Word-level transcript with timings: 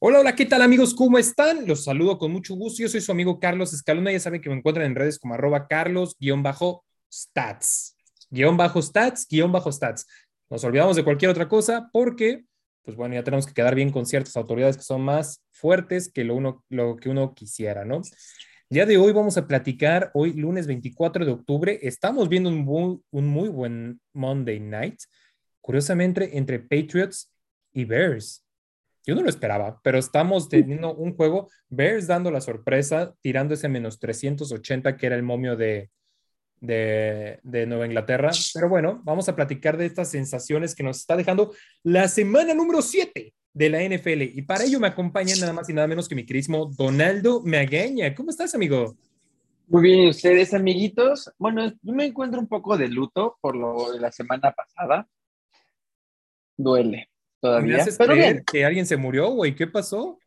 Hola, 0.00 0.20
hola, 0.20 0.36
¿qué 0.36 0.46
tal 0.46 0.62
amigos? 0.62 0.94
¿Cómo 0.94 1.18
están? 1.18 1.66
Los 1.66 1.82
saludo 1.82 2.18
con 2.18 2.30
mucho 2.30 2.54
gusto. 2.54 2.82
Yo 2.82 2.88
soy 2.88 3.00
su 3.00 3.10
amigo 3.10 3.40
Carlos 3.40 3.72
Escalona. 3.72 4.12
Ya 4.12 4.20
saben 4.20 4.40
que 4.40 4.48
me 4.48 4.54
encuentran 4.54 4.86
en 4.86 4.94
redes 4.94 5.18
como 5.18 5.34
arroba 5.34 5.66
carlos-stats. 5.66 7.96
Guión 8.30 8.56
bajo 8.56 8.80
stats, 8.80 9.26
guion 9.28 9.50
bajo 9.50 9.72
stats. 9.72 10.06
Nos 10.48 10.62
olvidamos 10.62 10.94
de 10.94 11.02
cualquier 11.02 11.32
otra 11.32 11.48
cosa 11.48 11.90
porque, 11.92 12.44
pues 12.82 12.96
bueno, 12.96 13.16
ya 13.16 13.24
tenemos 13.24 13.44
que 13.44 13.54
quedar 13.54 13.74
bien 13.74 13.90
con 13.90 14.06
ciertas 14.06 14.36
autoridades 14.36 14.76
que 14.76 14.84
son 14.84 15.02
más 15.02 15.42
fuertes 15.50 16.12
que 16.12 16.22
lo, 16.22 16.36
uno, 16.36 16.64
lo 16.68 16.94
que 16.94 17.08
uno 17.08 17.34
quisiera, 17.34 17.84
¿no? 17.84 18.02
Día 18.70 18.86
de 18.86 18.98
hoy 18.98 19.12
vamos 19.12 19.36
a 19.36 19.48
platicar, 19.48 20.12
hoy 20.14 20.32
lunes 20.34 20.68
24 20.68 21.24
de 21.24 21.32
octubre, 21.32 21.76
estamos 21.82 22.28
viendo 22.28 22.50
un 22.50 22.58
muy, 22.58 23.00
un 23.10 23.26
muy 23.26 23.48
buen 23.48 24.00
Monday 24.12 24.60
Night, 24.60 25.00
curiosamente 25.60 26.38
entre 26.38 26.60
Patriots 26.60 27.32
y 27.72 27.84
Bears. 27.84 28.44
Yo 29.08 29.14
no 29.14 29.22
lo 29.22 29.30
esperaba, 29.30 29.80
pero 29.82 29.96
estamos 29.98 30.50
teniendo 30.50 30.94
un 30.94 31.16
juego, 31.16 31.48
Bears 31.70 32.06
dando 32.06 32.30
la 32.30 32.42
sorpresa, 32.42 33.14
tirando 33.22 33.54
ese 33.54 33.66
menos 33.66 33.98
380 33.98 34.98
que 34.98 35.06
era 35.06 35.16
el 35.16 35.22
momio 35.22 35.56
de, 35.56 35.88
de, 36.60 37.40
de, 37.42 37.64
Nueva 37.64 37.86
Inglaterra. 37.86 38.30
Pero 38.52 38.68
bueno, 38.68 39.00
vamos 39.04 39.26
a 39.30 39.34
platicar 39.34 39.78
de 39.78 39.86
estas 39.86 40.10
sensaciones 40.10 40.74
que 40.74 40.82
nos 40.82 40.98
está 40.98 41.16
dejando 41.16 41.54
la 41.82 42.06
semana 42.06 42.52
número 42.52 42.82
7 42.82 43.32
de 43.54 43.70
la 43.70 43.82
NFL. 43.82 44.24
Y 44.24 44.42
para 44.42 44.64
ello 44.64 44.78
me 44.78 44.88
acompaña 44.88 45.34
nada 45.40 45.54
más 45.54 45.70
y 45.70 45.72
nada 45.72 45.88
menos 45.88 46.06
que 46.06 46.14
mi 46.14 46.26
querísimo 46.26 46.66
Donaldo 46.76 47.40
Magaña. 47.46 48.14
¿Cómo 48.14 48.28
estás, 48.28 48.54
amigo? 48.54 48.94
Muy 49.68 49.84
bien, 49.84 50.08
ustedes, 50.10 50.52
amiguitos? 50.52 51.32
Bueno, 51.38 51.66
yo 51.80 51.94
me 51.94 52.04
encuentro 52.04 52.38
un 52.38 52.46
poco 52.46 52.76
de 52.76 52.88
luto 52.88 53.38
por 53.40 53.56
lo 53.56 53.90
de 53.90 54.00
la 54.00 54.12
semana 54.12 54.52
pasada. 54.52 55.08
Duele 56.58 57.08
todavía. 57.40 57.76
¿Me 57.76 57.82
haces 57.82 57.96
pero 57.96 58.12
creer 58.12 58.44
que 58.44 58.64
alguien 58.64 58.86
se 58.86 58.96
murió, 58.96 59.30
güey? 59.30 59.54
¿Qué 59.54 59.66
pasó? 59.66 60.18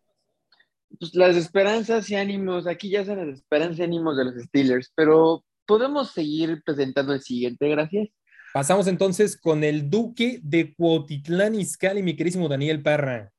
Pues 1.00 1.16
las 1.16 1.36
esperanzas 1.36 2.10
y 2.10 2.16
ánimos, 2.16 2.68
aquí 2.68 2.90
ya 2.90 3.06
son 3.06 3.18
las 3.18 3.40
esperanzas 3.40 3.80
y 3.80 3.84
ánimos 3.84 4.18
de 4.18 4.26
los 4.26 4.36
Steelers, 4.36 4.92
pero 4.96 5.44
podemos 5.66 6.12
seguir 6.12 6.62
presentando 6.66 7.14
el 7.14 7.22
siguiente, 7.22 7.70
gracias. 7.70 8.10
Pasamos 8.54 8.88
entonces 8.88 9.40
con 9.40 9.64
el 9.64 9.90
Duque 9.90 10.42
de 10.44 10.74
Cuautitlán 10.74 11.56
Izcalli, 11.56 12.04
mi 12.04 12.16
querísimo 12.16 12.50
Daniel 12.50 12.82
Parra. 12.82 13.32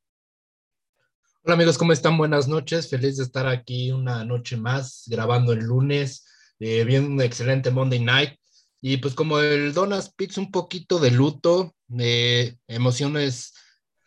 Hola 1.45 1.55
amigos, 1.55 1.77
¿cómo 1.77 1.92
están? 1.92 2.17
Buenas 2.17 2.48
noches. 2.48 2.89
Feliz 2.89 3.17
de 3.17 3.25
estar 3.25 3.47
aquí 3.47 3.91
una 3.91 4.25
noche 4.25 4.57
más 4.57 5.05
grabando 5.09 5.53
el 5.53 5.64
lunes. 5.64 6.25
Eh, 6.61 6.84
bien, 6.84 7.05
un 7.12 7.20
excelente 7.20 7.70
Monday 7.70 7.98
Night. 7.98 8.39
Y 8.81 8.98
pues 8.98 9.14
como 9.14 9.41
el 9.41 9.75
Donas 9.75 10.14
Pix, 10.14 10.39
un 10.39 10.51
poquito 10.51 11.01
de 11.01 11.11
luto, 11.11 11.75
eh, 11.98 12.57
emociones 12.69 13.53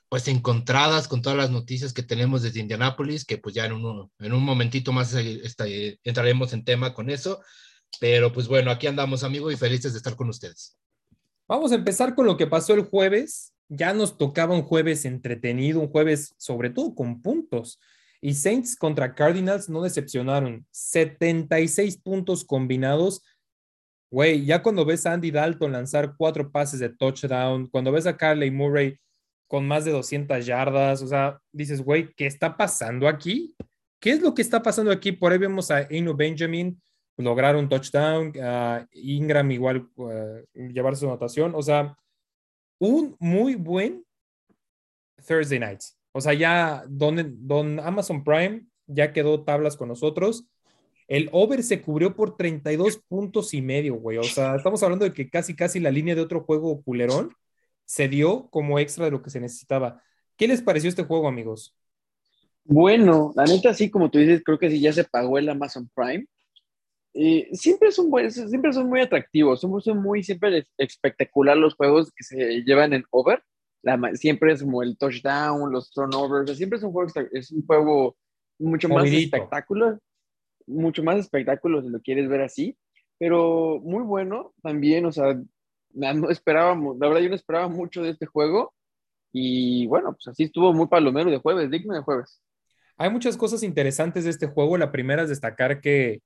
pues 0.09 0.27
encontradas 0.27 1.07
con 1.07 1.21
todas 1.21 1.37
las 1.37 1.51
noticias 1.51 1.93
que 1.93 2.03
tenemos 2.03 2.43
desde 2.43 2.59
Indianápolis, 2.59 3.25
que 3.25 3.37
pues 3.37 3.55
ya 3.55 3.65
en, 3.65 3.73
uno, 3.73 4.11
en 4.19 4.33
un 4.33 4.43
momentito 4.43 4.91
más 4.91 5.13
este, 5.13 5.99
entraremos 6.03 6.53
en 6.53 6.63
tema 6.63 6.93
con 6.93 7.09
eso. 7.09 7.41
Pero 7.99 8.31
pues 8.31 8.47
bueno, 8.47 8.71
aquí 8.71 8.87
andamos 8.87 9.23
amigos 9.23 9.53
y 9.53 9.57
felices 9.57 9.93
de 9.93 9.97
estar 9.97 10.15
con 10.15 10.29
ustedes. 10.29 10.77
Vamos 11.47 11.71
a 11.71 11.75
empezar 11.75 12.15
con 12.15 12.25
lo 12.25 12.37
que 12.37 12.47
pasó 12.47 12.73
el 12.73 12.83
jueves. 12.83 13.53
Ya 13.67 13.93
nos 13.93 14.17
tocaba 14.17 14.53
un 14.53 14.63
jueves 14.63 15.05
entretenido, 15.05 15.79
un 15.79 15.89
jueves 15.89 16.33
sobre 16.37 16.69
todo 16.69 16.93
con 16.93 17.21
puntos. 17.21 17.79
Y 18.21 18.33
Saints 18.33 18.75
contra 18.75 19.13
Cardinals 19.13 19.69
no 19.69 19.81
decepcionaron. 19.81 20.65
76 20.71 21.97
puntos 21.97 22.43
combinados. 22.43 23.21
Güey, 24.11 24.45
ya 24.45 24.61
cuando 24.61 24.85
ves 24.85 25.05
a 25.05 25.13
Andy 25.13 25.31
Dalton 25.31 25.71
lanzar 25.71 26.15
cuatro 26.17 26.51
pases 26.51 26.79
de 26.79 26.89
touchdown, 26.89 27.67
cuando 27.67 27.91
ves 27.91 28.07
a 28.07 28.17
Carley 28.17 28.51
Murray 28.51 28.99
con 29.47 29.67
más 29.67 29.85
de 29.85 29.91
200 29.91 30.45
yardas, 30.45 31.01
o 31.01 31.07
sea, 31.07 31.39
dices, 31.51 31.81
güey, 31.81 32.13
¿qué 32.15 32.25
está 32.25 32.57
pasando 32.57 33.07
aquí? 33.07 33.55
¿Qué 33.99 34.11
es 34.11 34.21
lo 34.21 34.33
que 34.33 34.41
está 34.41 34.61
pasando 34.61 34.91
aquí? 34.91 35.11
Por 35.11 35.31
ahí 35.31 35.37
vemos 35.37 35.71
a 35.71 35.81
Eno 35.83 36.15
Benjamin 36.15 36.81
lograr 37.17 37.55
un 37.55 37.69
touchdown, 37.69 38.33
Ingram 38.91 39.49
igual 39.51 39.87
uh, 39.95 40.41
llevar 40.53 40.95
su 40.95 41.05
anotación, 41.05 41.53
o 41.55 41.61
sea, 41.61 41.95
un 42.79 43.15
muy 43.19 43.55
buen 43.55 44.03
Thursday 45.25 45.59
night. 45.59 45.81
O 46.11 46.21
sea, 46.21 46.33
ya 46.33 46.83
don, 46.87 47.35
don 47.47 47.79
Amazon 47.79 48.23
Prime 48.23 48.65
ya 48.87 49.13
quedó 49.13 49.43
tablas 49.43 49.77
con 49.77 49.87
nosotros. 49.87 50.45
El 51.07 51.29
over 51.31 51.63
se 51.63 51.81
cubrió 51.81 52.15
por 52.15 52.35
32 52.35 52.97
puntos 53.07 53.53
y 53.53 53.61
medio, 53.61 53.95
güey. 53.95 54.17
O 54.17 54.23
sea, 54.23 54.55
estamos 54.55 54.81
hablando 54.83 55.05
de 55.05 55.13
que 55.13 55.29
casi, 55.29 55.55
casi 55.55 55.79
la 55.79 55.91
línea 55.91 56.15
de 56.15 56.21
otro 56.21 56.41
juego 56.41 56.81
culerón 56.81 57.31
se 57.85 58.07
dio 58.07 58.49
como 58.49 58.79
extra 58.79 59.05
de 59.05 59.11
lo 59.11 59.21
que 59.21 59.29
se 59.29 59.39
necesitaba. 59.39 60.01
¿Qué 60.35 60.47
les 60.47 60.61
pareció 60.61 60.89
este 60.89 61.03
juego, 61.03 61.27
amigos? 61.27 61.75
Bueno, 62.63 63.31
la 63.35 63.45
neta, 63.45 63.73
sí, 63.73 63.89
como 63.89 64.09
tú 64.09 64.17
dices, 64.17 64.41
creo 64.43 64.57
que 64.57 64.69
sí 64.69 64.79
ya 64.79 64.91
se 64.91 65.03
pagó 65.03 65.37
el 65.37 65.49
Amazon 65.49 65.89
Prime. 65.93 66.25
Eh, 67.13 67.47
siempre, 67.53 67.91
son 67.91 68.11
siempre 68.29 68.73
son 68.73 68.89
muy 68.89 68.99
atractivos, 68.99 69.61
son, 69.61 69.79
son, 69.81 70.01
muy 70.01 70.21
siempre 70.21 70.67
espectacular 70.77 71.55
los 71.55 71.75
juegos 71.75 72.11
que 72.11 72.23
se 72.25 72.61
llevan 72.63 72.91
en 72.91 73.05
over. 73.11 73.41
siempre 74.15 74.51
es 74.51 74.61
como 74.61 74.83
el 74.83 74.97
touchdown, 74.97 75.71
los 75.71 75.91
turnovers, 75.91 76.57
siempre 76.57 76.77
es 76.77 76.83
un 76.83 76.91
juego, 76.91 77.09
es 77.31 77.51
un 77.51 77.65
juego 77.65 78.17
mucho 78.59 78.89
más 78.89 79.05
espectáculo, 79.05 79.97
mucho 80.67 81.03
más 81.03 81.19
espectáculo 81.19 81.81
si 81.81 81.89
lo 81.89 82.01
quieres 82.01 82.27
ver 82.27 82.41
así, 82.41 82.77
pero 83.17 83.79
muy 83.81 84.03
bueno 84.03 84.53
también, 84.61 85.05
o 85.05 85.11
sea, 85.11 85.39
no 85.95 86.29
esperábamos, 86.29 86.97
la 86.99 87.07
verdad 87.07 87.21
yo 87.21 87.29
no 87.29 87.35
esperaba 87.35 87.67
mucho 87.67 88.03
de 88.03 88.11
este 88.11 88.25
juego 88.25 88.73
y 89.31 89.87
bueno, 89.87 90.13
pues 90.13 90.27
así 90.27 90.43
estuvo 90.43 90.73
muy 90.73 90.87
palomero 90.87 91.29
de 91.29 91.37
jueves, 91.37 91.69
digno 91.69 91.93
de 91.93 92.01
jueves. 92.01 92.41
Hay 92.97 93.09
muchas 93.09 93.35
cosas 93.35 93.63
interesantes 93.63 94.23
de 94.23 94.29
este 94.29 94.47
juego. 94.47 94.77
La 94.77 94.91
primera 94.91 95.23
es 95.23 95.29
destacar 95.29 95.81
que 95.81 96.21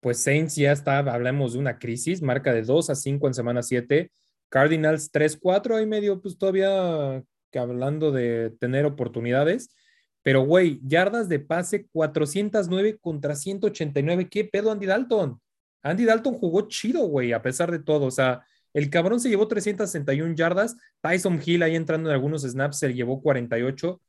pues 0.00 0.18
Saints 0.18 0.56
ya 0.56 0.72
está, 0.72 0.98
hablamos 0.98 1.52
de 1.52 1.60
una 1.60 1.78
crisis, 1.78 2.22
marca 2.22 2.52
de 2.52 2.62
2 2.62 2.90
a 2.90 2.96
5 2.96 3.28
en 3.28 3.34
semana 3.34 3.62
7, 3.62 4.10
Cardinals 4.48 5.12
3-4, 5.12 5.76
ahí 5.76 5.86
medio, 5.86 6.20
pues 6.20 6.36
todavía 6.36 7.22
que 7.52 7.58
hablando 7.60 8.10
de 8.10 8.50
tener 8.58 8.84
oportunidades, 8.84 9.74
pero 10.22 10.42
güey, 10.42 10.80
yardas 10.84 11.28
de 11.28 11.38
pase 11.38 11.86
409 11.92 12.98
contra 13.00 13.36
189, 13.36 14.28
¿qué 14.28 14.44
pedo 14.44 14.72
Andy 14.72 14.86
Dalton? 14.86 15.40
Andy 15.82 16.04
Dalton 16.04 16.34
jugó 16.34 16.62
chido, 16.68 17.06
güey, 17.06 17.32
a 17.32 17.42
pesar 17.42 17.70
de 17.70 17.78
todo, 17.78 18.06
o 18.06 18.10
sea, 18.10 18.44
el 18.74 18.90
cabrón 18.90 19.20
se 19.20 19.28
llevó 19.28 19.48
361 19.48 20.34
yardas, 20.34 20.76
Tyson 21.00 21.40
Hill 21.44 21.62
ahí 21.62 21.76
entrando 21.76 22.08
en 22.08 22.14
algunos 22.14 22.42
snaps 22.42 22.78
se 22.78 22.92
llevó 22.92 23.20
48, 23.20 24.00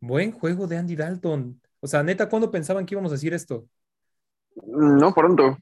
buen 0.00 0.32
juego 0.32 0.66
de 0.66 0.76
Andy 0.76 0.96
Dalton, 0.96 1.60
o 1.80 1.86
sea, 1.86 2.02
neta, 2.02 2.28
¿cuándo 2.28 2.50
pensaban 2.50 2.84
que 2.84 2.94
íbamos 2.94 3.10
a 3.10 3.14
decir 3.14 3.32
esto? 3.32 3.66
No, 4.66 5.14
pronto. 5.14 5.58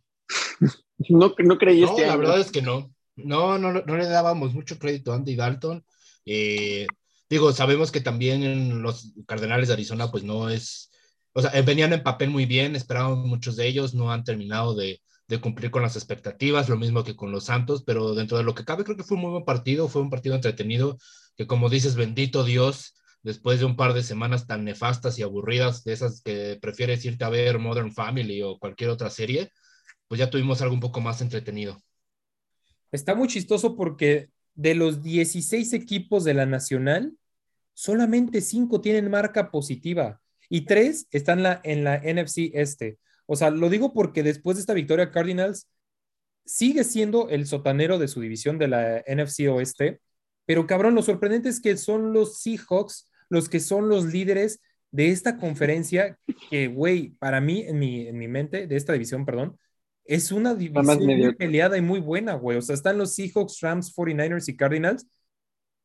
no, 1.09 1.35
no 1.39 1.59
creí 1.59 1.83
no, 1.83 1.97
La 1.99 2.17
verdad 2.17 2.41
es 2.41 2.51
que 2.51 2.63
no. 2.63 2.93
No, 3.17 3.59
no, 3.59 3.73
no 3.73 3.97
le 3.97 4.07
dábamos 4.07 4.53
mucho 4.53 4.79
crédito 4.79 5.13
a 5.13 5.17
Andy 5.17 5.37
Dalton. 5.37 5.85
Eh, 6.27 6.87
digo, 7.29 7.53
sabemos 7.53 7.91
que 7.91 8.01
también 8.01 8.83
los 8.83 9.13
Cardenales 9.27 9.69
de 9.69 9.75
Arizona, 9.75 10.11
pues 10.11 10.25
no 10.25 10.49
es. 10.49 10.91
O 11.33 11.43
sea, 11.43 11.61
venían 11.63 11.93
en 11.93 12.03
papel 12.03 12.31
muy 12.31 12.47
bien, 12.47 12.75
esperábamos 12.75 13.27
muchos 13.27 13.57
de 13.57 13.69
ellos, 13.69 13.95
no 13.95 14.13
han 14.13 14.25
terminado 14.25 14.75
de, 14.75 15.01
de 15.29 15.41
cumplir 15.41 15.71
con 15.71 15.83
las 15.83 15.97
expectativas, 15.97 16.69
lo 16.69 16.77
mismo 16.77 17.05
que 17.05 17.15
con 17.15 17.31
los 17.31 17.45
Santos, 17.45 17.85
pero 17.85 18.15
dentro 18.15 18.39
de 18.39 18.45
lo 18.45 18.55
que 18.55 18.65
cabe, 18.65 18.85
creo 18.85 18.97
que 18.97 19.05
fue 19.05 19.17
un 19.17 19.23
muy 19.23 19.31
buen 19.31 19.45
partido, 19.45 19.89
fue 19.89 20.03
un 20.03 20.11
partido 20.11 20.35
entretenido, 20.35 20.99
que 21.37 21.47
como 21.47 21.69
dices, 21.69 21.97
bendito 21.97 22.45
Dios, 22.45 22.95
después 23.23 23.61
de 23.61 23.67
un 23.67 23.77
par 23.77 23.93
de 23.93 24.03
semanas 24.03 24.47
tan 24.47 24.65
nefastas 24.65 25.19
y 25.19 25.23
aburridas, 25.23 25.85
de 25.85 25.93
esas 25.93 26.23
que 26.23 26.59
prefieres 26.61 27.05
irte 27.05 27.25
a 27.25 27.29
ver 27.29 27.59
Modern 27.59 27.93
Family 27.93 28.43
o 28.43 28.59
cualquier 28.59 28.91
otra 28.91 29.11
serie, 29.11 29.53
pues 30.09 30.19
ya 30.19 30.31
tuvimos 30.31 30.63
algo 30.63 30.75
un 30.75 30.81
poco 30.81 31.01
más 31.01 31.21
entretenido. 31.21 31.81
Está 32.91 33.15
muy 33.15 33.29
chistoso 33.29 33.77
porque 33.77 34.31
de 34.55 34.75
los 34.75 35.03
16 35.03 35.75
equipos 35.75 36.25
de 36.25 36.35
la 36.35 36.47
Nacional, 36.47 37.13
solamente 37.75 38.41
5 38.41 38.81
tienen 38.81 39.11
marca 39.11 39.51
positiva 39.51 40.21
y 40.49 40.63
3 40.63 41.09
están 41.11 41.43
la, 41.43 41.61
en 41.65 41.85
la 41.85 41.99
NFC 41.99 42.51
este. 42.55 42.99
O 43.31 43.37
sea, 43.37 43.51
lo 43.51 43.69
digo 43.69 43.93
porque 43.93 44.23
después 44.23 44.57
de 44.57 44.63
esta 44.63 44.75
victoria, 44.75 45.11
Cardinals 45.11 45.69
sigue 46.47 46.83
siendo 46.83 47.29
el 47.29 47.47
sotanero 47.47 47.99
de 47.99 48.09
su 48.09 48.21
división 48.21 48.59
de 48.59 48.69
la 48.69 49.05
NFC 49.07 49.49
oeste, 49.49 50.01
pero 50.47 50.67
cabrón, 50.67 50.95
lo 50.95 51.03
sorprendente 51.03 51.51
es 51.51 51.61
que 51.61 51.77
son 51.77 52.15
los 52.15 52.41
Seahawks 52.41 53.09
los 53.29 53.49
que 53.49 53.61
son 53.61 53.89
los 53.89 54.07
líderes 54.07 54.61
de 54.91 55.11
esta 55.11 55.37
conferencia, 55.37 56.19
que, 56.49 56.69
güey, 56.69 57.11
para 57.19 57.41
mí, 57.41 57.61
en 57.61 57.79
mi, 57.79 58.07
en 58.09 58.17
mi 58.17 58.29
mente, 58.29 58.67
de 58.67 58.77
esta 58.77 58.95
división, 58.95 59.27
perdón, 59.27 59.59
es 60.05 60.33
una 60.33 60.55
división 60.55 61.05
muy 61.05 61.35
peleada 61.35 61.77
y 61.77 61.83
muy 61.83 62.01
buena, 62.01 62.35
güey. 62.35 62.57
O 62.57 62.63
sea, 62.63 62.75
están 62.75 62.97
los 62.97 63.15
Seahawks, 63.15 63.61
Rams, 63.61 63.95
49ers 63.95 64.49
y 64.49 64.57
Cardinals, 64.57 65.07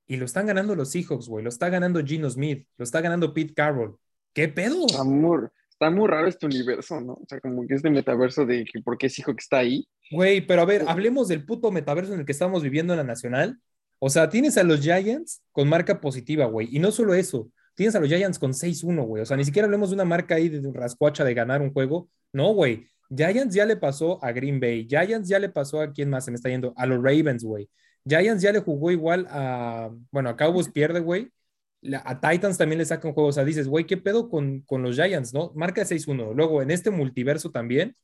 y 0.07 0.15
lo 0.15 0.25
están 0.25 0.47
ganando 0.47 0.75
los 0.75 0.91
Seahawks, 0.91 1.27
güey. 1.27 1.43
Lo 1.43 1.49
está 1.49 1.67
ganando 1.67 2.03
Gino 2.03 2.29
Smith, 2.29 2.65
lo 2.77 2.83
está 2.83 3.01
ganando 3.01 3.33
Pete 3.33 3.53
Carroll. 3.53 3.97
¿Qué 4.33 4.47
pedo? 4.47 4.85
Muy, 5.03 5.47
está 5.73 5.89
muy 5.89 6.07
raro 6.07 6.27
este 6.27 6.45
universo, 6.45 7.01
¿no? 7.01 7.13
O 7.13 7.25
sea, 7.27 7.39
como 7.39 7.67
que 7.67 7.75
este 7.75 7.89
metaverso 7.89 8.45
de 8.45 8.65
que 8.65 8.81
por 8.81 8.97
qué 8.97 9.09
Seahawks 9.09 9.43
está 9.43 9.59
ahí. 9.59 9.87
Güey, 10.11 10.41
pero 10.45 10.61
a 10.61 10.65
ver, 10.65 10.85
hablemos 10.87 11.27
del 11.27 11.45
puto 11.45 11.71
metaverso 11.71 12.13
en 12.13 12.21
el 12.21 12.25
que 12.25 12.31
estamos 12.31 12.63
viviendo 12.63 12.93
en 12.93 12.97
la 12.97 13.03
Nacional 13.03 13.59
o 14.05 14.09
sea, 14.09 14.27
tienes 14.27 14.57
a 14.57 14.63
los 14.63 14.81
Giants 14.81 15.41
con 15.53 15.69
marca 15.69 16.01
positiva, 16.01 16.45
güey. 16.47 16.67
Y 16.75 16.79
no 16.79 16.91
solo 16.91 17.13
eso, 17.13 17.49
tienes 17.73 17.95
a 17.95 18.01
los 18.01 18.09
Giants 18.09 18.37
con 18.37 18.51
6-1, 18.51 19.05
güey. 19.05 19.23
O 19.23 19.25
sea, 19.25 19.37
ni 19.37 19.45
siquiera 19.45 19.65
hablemos 19.65 19.91
de 19.91 19.95
una 19.95 20.03
marca 20.03 20.35
ahí 20.35 20.49
de 20.49 20.61
rascuacha 20.73 21.23
de 21.23 21.33
ganar 21.33 21.61
un 21.61 21.71
juego. 21.71 22.09
No, 22.33 22.53
güey. 22.53 22.85
Giants 23.09 23.55
ya 23.55 23.65
le 23.65 23.77
pasó 23.77 24.21
a 24.21 24.33
Green 24.33 24.59
Bay. 24.59 24.85
Giants 24.89 25.29
ya 25.29 25.39
le 25.39 25.47
pasó 25.47 25.79
a 25.79 25.93
quién 25.93 26.09
más 26.09 26.25
se 26.25 26.31
me 26.31 26.35
está 26.35 26.49
yendo. 26.49 26.73
A 26.75 26.85
los 26.85 26.97
Ravens, 26.97 27.45
güey. 27.45 27.69
Giants 28.05 28.43
ya 28.43 28.51
le 28.51 28.59
jugó 28.59 28.91
igual 28.91 29.25
a. 29.29 29.89
Bueno, 30.11 30.31
a 30.31 30.35
Cowboys 30.35 30.67
pierde, 30.67 30.99
güey. 30.99 31.31
A 32.05 32.19
Titans 32.19 32.57
también 32.57 32.79
le 32.79 32.85
sacan 32.85 33.13
juegos. 33.13 33.35
O 33.35 33.37
sea, 33.37 33.45
dices, 33.45 33.67
güey, 33.67 33.85
¿qué 33.85 33.97
pedo 33.97 34.29
con, 34.29 34.61
con 34.61 34.81
los 34.81 34.95
Giants, 34.95 35.33
no? 35.33 35.51
Marca 35.55 35.83
6-1. 35.85 36.33
Luego, 36.33 36.61
en 36.61 36.71
este 36.71 36.91
multiverso 36.91 37.51
también, 37.51 37.95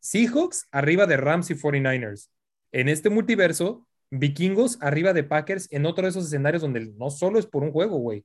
Seahawks 0.00 0.68
arriba 0.70 1.06
de 1.06 1.16
Rams 1.16 1.50
y 1.50 1.54
49ers. 1.54 2.30
En 2.72 2.88
este 2.88 3.10
multiverso, 3.10 3.86
Vikingos 4.10 4.78
arriba 4.80 5.12
de 5.12 5.24
Packers 5.24 5.68
en 5.70 5.86
otro 5.86 6.04
de 6.04 6.10
esos 6.10 6.26
escenarios 6.26 6.62
donde 6.62 6.92
no 6.96 7.10
solo 7.10 7.38
es 7.38 7.46
por 7.46 7.62
un 7.62 7.72
juego, 7.72 7.98
güey. 7.98 8.24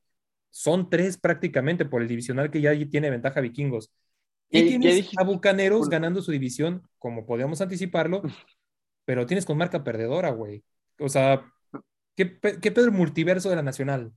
Son 0.50 0.90
tres 0.90 1.18
prácticamente 1.18 1.86
por 1.86 2.02
el 2.02 2.08
divisional 2.08 2.50
que 2.50 2.62
ya 2.62 2.74
tiene 2.90 3.10
ventaja 3.10 3.42
Vikingos. 3.42 3.92
Y 4.50 4.78
tienes 4.78 5.10
a 5.18 5.24
Bucaneros 5.24 5.90
ganando 5.90 6.22
su 6.22 6.32
división, 6.32 6.88
como 6.98 7.26
podíamos 7.26 7.60
anticiparlo, 7.62 8.22
pero 9.04 9.26
tienes 9.26 9.46
con 9.46 9.58
marca 9.58 9.84
perdedora, 9.84 10.30
güey. 10.30 10.64
O 11.00 11.10
sea, 11.10 11.52
¿qué, 12.16 12.40
qué 12.62 12.72
pedo 12.72 12.86
el 12.86 12.92
multiverso 12.92 13.50
de 13.50 13.58
la 13.58 13.64
Nacional? 13.64 14.14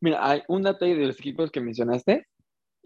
Mira, 0.00 0.28
hay 0.28 0.42
un 0.48 0.62
detalle 0.62 0.96
de 0.96 1.06
los 1.06 1.18
equipos 1.18 1.50
que 1.50 1.60
mencionaste, 1.60 2.26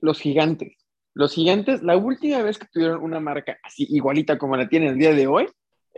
los 0.00 0.20
gigantes. 0.20 0.76
Los 1.14 1.34
gigantes, 1.34 1.82
la 1.82 1.96
última 1.96 2.42
vez 2.42 2.58
que 2.58 2.66
tuvieron 2.72 3.02
una 3.02 3.18
marca 3.18 3.58
así 3.64 3.86
igualita 3.90 4.38
como 4.38 4.56
la 4.56 4.68
tienen 4.68 4.90
el 4.90 4.98
día 4.98 5.12
de 5.12 5.26
hoy, 5.26 5.48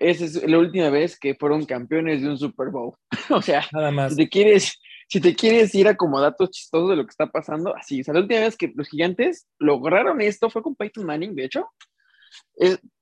esa 0.00 0.24
es 0.24 0.48
la 0.48 0.58
última 0.58 0.88
vez 0.88 1.18
que 1.18 1.34
fueron 1.34 1.66
campeones 1.66 2.22
de 2.22 2.28
un 2.28 2.38
Super 2.38 2.70
Bowl. 2.70 2.94
o 3.30 3.42
sea, 3.42 3.66
Nada 3.72 3.90
más. 3.90 4.12
Si, 4.12 4.16
te 4.16 4.28
quieres, 4.28 4.80
si 5.08 5.20
te 5.20 5.34
quieres 5.34 5.74
ir 5.74 5.88
a 5.88 5.96
como 5.96 6.20
datos 6.20 6.50
chistosos 6.50 6.90
de 6.90 6.96
lo 6.96 7.04
que 7.04 7.10
está 7.10 7.26
pasando, 7.26 7.76
así, 7.76 8.00
o 8.00 8.04
sea, 8.04 8.14
la 8.14 8.20
última 8.20 8.40
vez 8.40 8.56
que 8.56 8.72
los 8.74 8.88
gigantes 8.88 9.46
lograron 9.58 10.20
esto 10.22 10.48
fue 10.48 10.62
con 10.62 10.74
Peyton 10.74 11.04
Manning, 11.04 11.34
de 11.34 11.44
hecho. 11.44 11.68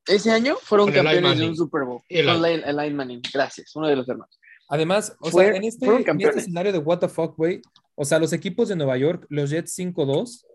ese 0.07 0.31
año 0.33 0.57
fueron 0.61 0.91
campeones 0.91 1.39
de 1.39 1.49
un 1.49 1.57
Super 1.57 1.85
Bowl. 1.85 2.01
Con 2.09 2.43
Line 2.43 2.95
Manning, 2.95 3.23
gracias, 3.33 3.75
uno 3.77 3.87
de 3.87 3.95
los 3.95 4.09
hermanos. 4.09 4.41
Además, 4.69 5.17
o 5.21 5.31
sea, 5.31 5.55
en 5.55 5.65
este, 5.65 5.87
en 5.87 6.21
este 6.21 6.41
escenario 6.41 6.73
de 6.73 6.79
what 6.79 6.99
the 6.99 7.09
fuck, 7.09 7.37
güey, 7.37 7.63
o 8.01 8.05
sea, 8.05 8.21
los 8.21 8.33
equipos 8.33 8.69
de 8.69 8.77
Nueva 8.77 8.97
York, 8.97 9.27
los 9.29 9.51
Jets 9.51 9.77
5-2 9.77 10.47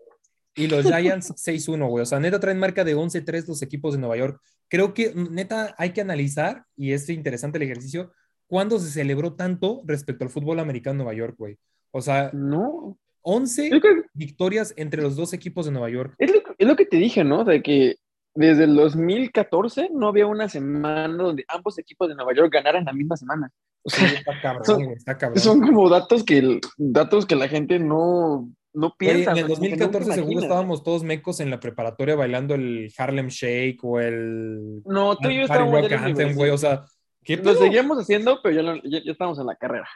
y 0.54 0.66
los 0.66 0.82
Giants 0.86 1.30
6-1, 1.32 1.88
güey. 1.90 2.02
O 2.02 2.06
sea, 2.06 2.18
neta 2.18 2.40
traen 2.40 2.58
marca 2.58 2.84
de 2.84 2.96
11-3 2.96 3.46
los 3.46 3.60
equipos 3.60 3.92
de 3.92 4.00
Nueva 4.00 4.16
York. 4.16 4.40
Creo 4.68 4.94
que 4.94 5.12
neta 5.14 5.74
hay 5.76 5.92
que 5.92 6.00
analizar, 6.00 6.64
y 6.74 6.92
es 6.92 7.06
interesante 7.10 7.58
el 7.58 7.64
ejercicio, 7.64 8.12
cuándo 8.46 8.78
se 8.78 8.90
celebró 8.90 9.34
tanto 9.34 9.82
respecto 9.84 10.24
al 10.24 10.30
fútbol 10.30 10.58
americano 10.58 10.92
en 10.92 10.96
Nueva 10.98 11.12
York, 11.12 11.34
güey. 11.36 11.58
O 11.90 12.00
sea, 12.00 12.30
no. 12.32 12.96
11 13.20 13.70
victorias 14.14 14.72
entre 14.76 15.02
los 15.02 15.14
dos 15.14 15.34
equipos 15.34 15.66
de 15.66 15.72
Nueva 15.72 15.90
York. 15.90 16.14
Es 16.18 16.32
lo, 16.32 16.40
es 16.56 16.66
lo 16.66 16.76
que 16.76 16.86
te 16.86 16.96
dije, 16.96 17.24
¿no? 17.24 17.44
De 17.44 17.62
que 17.62 17.96
desde 18.34 18.64
el 18.64 18.74
2014 18.74 19.90
no 19.92 20.08
había 20.08 20.26
una 20.26 20.48
semana 20.48 21.22
donde 21.22 21.44
ambos 21.48 21.78
equipos 21.78 22.08
de 22.08 22.14
Nueva 22.14 22.34
York 22.34 22.52
ganaran 22.52 22.86
la 22.86 22.92
misma 22.94 23.16
semana. 23.16 23.50
O 23.84 23.90
sea, 23.90 24.06
está 24.18 24.40
cabrón, 24.40 24.64
son, 24.64 24.82
está 24.92 25.18
cabrón. 25.18 25.40
son, 25.40 25.60
como 25.60 25.88
datos 25.88 26.24
que, 26.24 26.60
datos 26.76 27.26
que 27.26 27.36
la 27.36 27.48
gente 27.48 27.78
no, 27.78 28.50
no 28.72 28.96
piensa. 28.96 29.32
en 29.32 29.38
el 29.38 29.48
2014 29.48 30.12
seguro 30.12 30.40
estábamos 30.40 30.82
todos 30.82 31.04
mecos 31.04 31.40
en 31.40 31.50
la 31.50 31.60
preparatoria 31.60 32.16
bailando 32.16 32.54
el 32.54 32.92
Harlem 32.96 33.28
Shake 33.28 33.78
o 33.82 34.00
el... 34.00 34.82
No, 34.84 35.16
tú 35.16 35.28
y 35.28 35.36
yo 35.36 35.42
estábamos 35.42 35.90
Anthem, 35.92 36.34
güey, 36.34 36.50
o 36.50 36.58
sea... 36.58 36.84
¿qué 37.22 37.36
Lo 37.36 37.54
seguíamos 37.54 37.98
haciendo, 37.98 38.40
pero 38.42 38.60
ya, 38.60 38.80
ya, 38.84 39.02
ya 39.04 39.12
estábamos 39.12 39.38
en 39.38 39.46
la 39.46 39.56
carrera. 39.56 39.88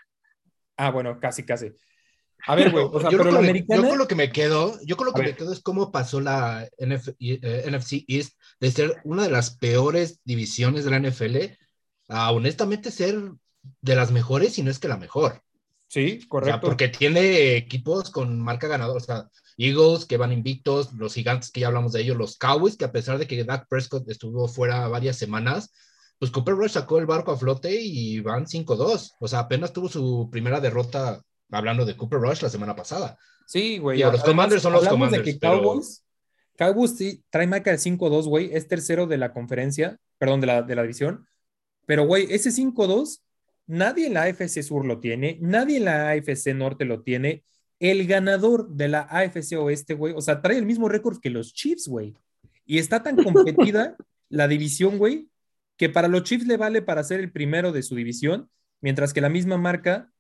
Ah, 0.77 0.91
bueno, 0.91 1.19
casi, 1.21 1.45
casi. 1.45 1.73
A 2.47 2.55
ver, 2.55 2.71
güey, 2.71 2.87
o 2.91 3.01
sea, 3.01 3.11
yo, 3.11 3.19
pero 3.19 3.33
la 3.33 3.41
americana... 3.41 3.83
yo 3.83 3.89
con 3.89 3.99
lo 3.99 4.09
que 4.09 4.15
me 4.15 4.31
quedo, 4.31 4.79
yo 4.85 4.97
con 4.97 5.07
lo 5.07 5.13
que 5.13 5.23
me 5.23 5.35
quedo 5.35 5.53
es 5.53 5.61
cómo 5.61 5.91
pasó 5.91 6.21
la 6.21 6.69
NFC 6.79 7.15
eh, 7.19 8.05
East 8.09 8.39
de 8.61 8.71
ser 8.71 9.01
una 9.05 9.25
de 9.25 9.31
las 9.31 9.57
peores 9.57 10.21
divisiones 10.25 10.85
de 10.85 10.91
la 10.91 11.01
NFL 11.01 11.37
a 12.09 12.31
honestamente 12.33 12.91
ser 12.91 13.33
de 13.81 13.97
las 13.97 14.11
mejores, 14.11 14.59
y 14.59 14.63
no 14.63 14.71
es 14.71 14.79
que 14.79 14.89
la 14.89 14.97
mejor. 14.97 15.43
Sí, 15.89 16.27
correcto. 16.29 16.61
porque 16.61 16.89
tiene 16.89 17.57
equipos 17.57 18.11
con 18.11 18.41
marca 18.41 18.69
ganadora, 18.69 18.99
o 18.99 19.01
sea, 19.01 19.29
Eagles 19.57 20.05
que 20.05 20.19
van 20.19 20.33
invictos, 20.33 20.93
los 20.93 21.15
gigantes 21.15 21.51
que 21.51 21.61
ya 21.61 21.69
hablamos 21.69 21.93
de 21.93 22.03
ellos, 22.03 22.17
los 22.17 22.37
Cowboys 22.37 22.77
que 22.77 22.85
a 22.85 22.93
pesar 22.93 23.19
de 23.19 23.27
que 23.27 23.43
Dak 23.43 23.67
Prescott 23.69 24.09
estuvo 24.09 24.47
fuera 24.49 24.87
varias 24.89 25.17
semanas, 25.17 25.73
pues 26.19 26.31
Cooper 26.31 26.55
Rush 26.55 26.73
sacó 26.73 26.99
el 26.99 27.07
barco 27.07 27.33
a 27.33 27.39
flote 27.39 27.75
y 27.81 28.21
van 28.21 28.47
5-2. 28.47 29.17
O 29.19 29.29
sea, 29.29 29.41
apenas 29.41 29.73
tuvo 29.73 29.89
su 29.89 30.29
primera 30.31 30.61
derrota 30.61 31.23
hablando 31.51 31.85
de 31.85 31.97
Cooper 31.97 32.21
Rush 32.21 32.43
la 32.43 32.51
semana 32.51 32.77
pasada. 32.77 33.17
Sí, 33.47 33.79
güey. 33.79 33.99
los 34.01 34.23
Commanders 34.23 34.63
son 34.63 34.73
los 34.75 34.87
Commanders. 34.87 35.25
De 35.25 35.33
que 35.33 35.39
Cowboys, 35.39 36.05
Cowboys 36.57 36.97
sí, 36.97 37.23
trae 37.31 37.47
marca 37.47 37.71
de 37.71 37.79
5-2, 37.79 38.27
güey. 38.27 38.51
Es 38.53 38.69
tercero 38.69 39.07
de 39.07 39.17
la 39.17 39.33
conferencia, 39.33 39.99
perdón, 40.19 40.41
de 40.41 40.49
la, 40.49 40.63
de 40.63 40.75
la 40.75 40.83
división. 40.83 41.27
Pero, 41.87 42.05
güey, 42.05 42.27
ese 42.31 42.51
5-2, 42.51 43.21
nadie 43.69 44.09
en 44.09 44.15
la 44.15 44.25
AFC 44.25 44.63
Sur 44.63 44.85
lo 44.85 44.99
tiene, 44.99 45.39
nadie 45.41 45.77
en 45.77 45.85
la 45.85 46.11
AFC 46.11 46.55
Norte 46.55 46.85
lo 46.85 47.03
tiene. 47.03 47.45
El 47.79 48.09
ganador 48.09 48.69
de 48.71 48.89
la 48.89 49.03
AFC 49.03 49.57
Oeste, 49.57 49.95
güey, 49.95 50.13
o 50.17 50.21
sea, 50.21 50.43
trae 50.43 50.59
el 50.59 50.67
mismo 50.67 50.89
récord 50.89 51.21
que 51.21 51.31
los 51.31 51.55
Chiefs, 51.55 51.87
güey. 51.87 52.17
Y 52.67 52.79
está 52.79 53.05
tan 53.05 53.17
competida 53.23 53.97
la 54.29 54.49
división, 54.49 54.99
güey, 54.99 55.31
que 55.77 55.89
para 55.89 56.09
los 56.09 56.25
Chiefs 56.25 56.47
le 56.47 56.57
vale 56.57 56.83
para 56.83 57.05
ser 57.05 57.21
el 57.21 57.31
primero 57.31 57.71
de 57.71 57.85
su 57.85 57.95
división, 57.95 58.51
mientras 58.81 59.13
que 59.13 59.21
la 59.21 59.29
misma 59.29 59.57
marca 59.59 60.11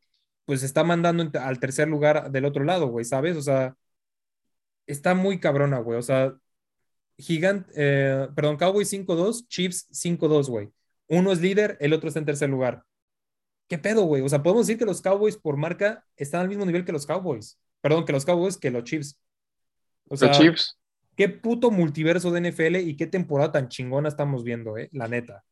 pues 0.45 0.62
está 0.62 0.85
mandando 0.85 1.31
al 1.41 1.61
tercer 1.61 1.89
lugar 1.89 2.31
del 2.31 2.47
otro 2.47 2.65
lado, 2.65 2.89
güey, 2.89 3.05
¿sabes? 3.05 3.37
O 3.37 3.43
sea, 3.43 3.77
está 4.87 5.15
muy 5.15 5.41
cabrona, 5.41 5.79
güey. 5.81 5.99
O 5.99 6.03
sea, 6.03 6.35
Gigante, 7.19 7.71
eh, 7.77 8.29
perdón, 8.35 8.56
Cowboys 8.56 8.91
5-2, 8.93 9.47
Chiefs 9.49 9.89
5-2, 9.93 10.49
güey. 10.49 10.71
Uno 11.09 11.33
es 11.33 11.41
líder, 11.41 11.77
el 11.81 11.93
otro 11.93 12.09
está 12.09 12.21
en 12.21 12.27
tercer 12.27 12.49
lugar. 12.49 12.85
¿Qué 13.69 13.79
pedo, 13.79 14.05
güey? 14.05 14.23
O 14.23 14.29
sea, 14.29 14.43
podemos 14.43 14.67
decir 14.67 14.79
que 14.79 14.87
los 14.87 15.03
Cowboys 15.03 15.37
por 15.37 15.56
marca 15.56 16.05
están 16.17 16.41
al 16.41 16.49
mismo 16.49 16.65
nivel 16.65 16.85
que 16.85 16.93
los 16.93 17.06
Cowboys. 17.06 17.59
Perdón, 17.81 18.05
que 18.05 18.12
los 18.12 18.25
Cowboys 18.25 18.56
que 18.56 18.70
los 18.70 18.85
Chiefs. 18.85 19.20
O 20.09 20.17
sea, 20.17 20.29
los 20.29 20.38
Chiefs. 20.38 20.79
Qué 21.17 21.29
puto 21.29 21.70
multiverso 21.70 22.31
de 22.31 22.50
NFL 22.50 22.76
y 22.76 22.97
qué 22.97 23.06
temporada 23.06 23.53
tan 23.53 23.69
chingona 23.69 24.09
estamos 24.09 24.44
viendo, 24.44 24.79
eh, 24.79 24.88
la 24.93 25.09
neta. 25.09 25.44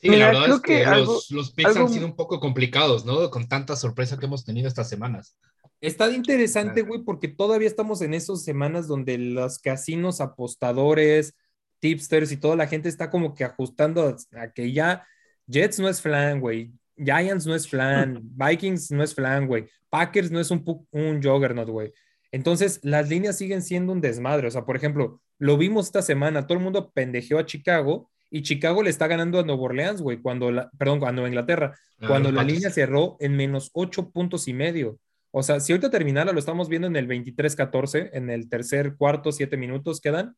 Sí, 0.00 0.10
la 0.10 0.26
verdad 0.26 0.48
es 0.50 0.60
que, 0.60 0.84
los, 1.30 1.52
picks 1.52 1.76
han 1.76 1.88
sido 1.88 2.06
un 2.06 2.14
poco 2.14 2.38
complicados, 2.38 3.04
¿no? 3.04 3.30
Con 3.30 3.48
tanta 3.48 3.74
sorpresa 3.74 4.16
que 4.16 4.26
hemos 4.26 4.44
tenido 4.44 4.68
estas 4.68 4.88
semanas. 4.88 5.36
Está 5.80 6.10
interesante, 6.10 6.82
güey, 6.82 7.02
porque 7.02 7.26
todavía 7.28 7.66
estamos 7.66 8.00
en 8.02 8.14
esas 8.14 8.44
semanas 8.44 8.86
donde 8.86 9.18
los 9.18 9.58
casinos, 9.58 10.20
apostadores, 10.20 11.34
tipsters 11.80 12.30
y 12.30 12.36
toda 12.36 12.56
la 12.56 12.66
gente 12.66 12.88
está 12.88 13.10
como 13.10 13.34
que 13.34 13.44
ajustando 13.44 14.16
a, 14.36 14.52
que 14.52 14.72
ya 14.72 15.06
Jets 15.48 15.80
no 15.80 15.88
es 15.88 16.00
flan, 16.00 16.40
güey. 16.40 16.70
Giants 16.96 17.46
no 17.46 17.54
es 17.54 17.68
flan, 17.68 18.20
Vikings 18.36 18.90
no 18.90 19.02
es 19.02 19.14
flan, 19.14 19.46
güey. 19.46 19.66
Packers 19.90 20.30
no 20.30 20.38
es 20.38 20.50
un, 20.50 20.62
un 20.90 21.22
juggernaut, 21.22 21.68
güey. 21.68 21.92
Entonces, 22.30 22.80
las 22.82 23.08
líneas 23.08 23.38
siguen 23.38 23.62
siendo 23.62 23.92
un 23.92 24.00
desmadre. 24.00 24.48
O 24.48 24.50
sea, 24.50 24.64
por 24.64 24.76
ejemplo, 24.76 25.20
lo 25.38 25.56
vimos 25.56 25.86
esta 25.86 26.02
semana, 26.02 26.46
todo 26.46 26.58
el 26.58 26.64
mundo 26.64 26.90
pendejeó 26.90 27.38
a 27.38 27.46
Chicago 27.46 28.10
y 28.30 28.42
Chicago 28.42 28.82
le 28.82 28.90
está 28.90 29.06
ganando 29.06 29.38
a 29.38 29.42
Nueva 29.44 29.62
Orleans, 29.62 30.02
güey, 30.02 30.20
cuando, 30.20 30.50
la, 30.50 30.70
perdón, 30.76 31.02
a 31.04 31.12
Nueva 31.12 31.28
Inglaterra, 31.28 31.74
ah, 32.00 32.06
cuando 32.06 32.30
la 32.30 32.44
línea 32.44 32.70
cerró 32.70 33.16
en 33.20 33.36
menos 33.36 33.70
ocho 33.72 34.10
puntos 34.10 34.48
y 34.48 34.52
medio. 34.52 34.98
O 35.30 35.42
sea, 35.42 35.60
si 35.60 35.72
ahorita 35.72 35.90
terminara, 35.90 36.32
lo 36.32 36.38
estamos 36.38 36.68
viendo 36.68 36.88
en 36.88 36.96
el 36.96 37.08
23-14, 37.08 38.10
en 38.12 38.28
el 38.28 38.48
tercer 38.48 38.96
cuarto, 38.96 39.32
siete 39.32 39.56
minutos 39.56 40.00
quedan. 40.00 40.36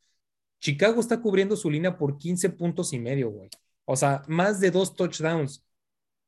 Chicago 0.61 1.00
está 1.00 1.21
cubriendo 1.21 1.57
su 1.57 1.71
línea 1.71 1.97
por 1.97 2.19
15 2.19 2.50
puntos 2.50 2.93
y 2.93 2.99
medio, 2.99 3.31
güey. 3.31 3.49
O 3.85 3.97
sea, 3.97 4.23
más 4.29 4.61
de 4.61 4.71
dos 4.71 4.95
touchdowns. 4.95 5.65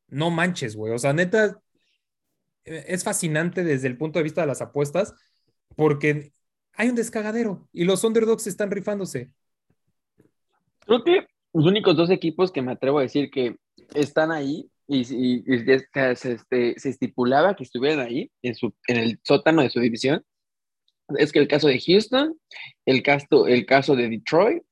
No 0.09 0.31
manches, 0.31 0.77
güey. 0.77 0.93
O 0.93 0.99
sea, 0.99 1.13
neta, 1.13 1.61
eh, 2.65 2.85
es 2.89 3.05
fascinante 3.05 3.65
desde 3.65 3.89
el 3.89 3.97
punto 3.97 4.19
de 4.19 4.25
vista 4.25 4.43
de 4.43 4.47
las 4.47 4.63
apuestas, 4.63 5.15
porque 5.77 6.33
hay 6.75 6.89
un 6.89 6.95
descagadero 6.95 7.69
y 7.73 7.85
los 7.85 8.05
underdogs 8.05 8.47
están 8.47 8.71
rifándose. 8.71 9.33
Creo 10.81 11.05
que 11.05 11.27
los 11.53 11.67
únicos 11.67 11.97
dos 11.97 12.11
equipos 12.11 12.51
que 12.51 12.63
me 12.63 12.73
atrevo 12.73 12.99
a 12.99 13.03
decir 13.03 13.31
que 13.31 13.57
están 13.95 14.33
ahí 14.33 14.71
y, 14.87 15.05
se, 15.05 15.83
este, 16.17 16.79
se, 16.79 16.89
estipulaba 16.89 17.55
que 17.55 17.65
estuvieran 17.65 18.01
ahí 18.01 18.31
en, 18.43 18.55
su, 18.55 18.75
en 18.89 18.97
el 18.97 19.21
sótano 19.23 19.63
de 19.63 19.71
su 19.71 19.81
división 19.81 20.25
es 21.19 21.33
que 21.33 21.39
el 21.39 21.49
caso 21.49 21.69
de 21.69 21.81
Houston, 21.81 22.39
el 22.87 23.03
caso, 23.03 23.47
el 23.47 23.67
caso 23.67 23.97
de 23.97 24.09
Detroit 24.09 24.63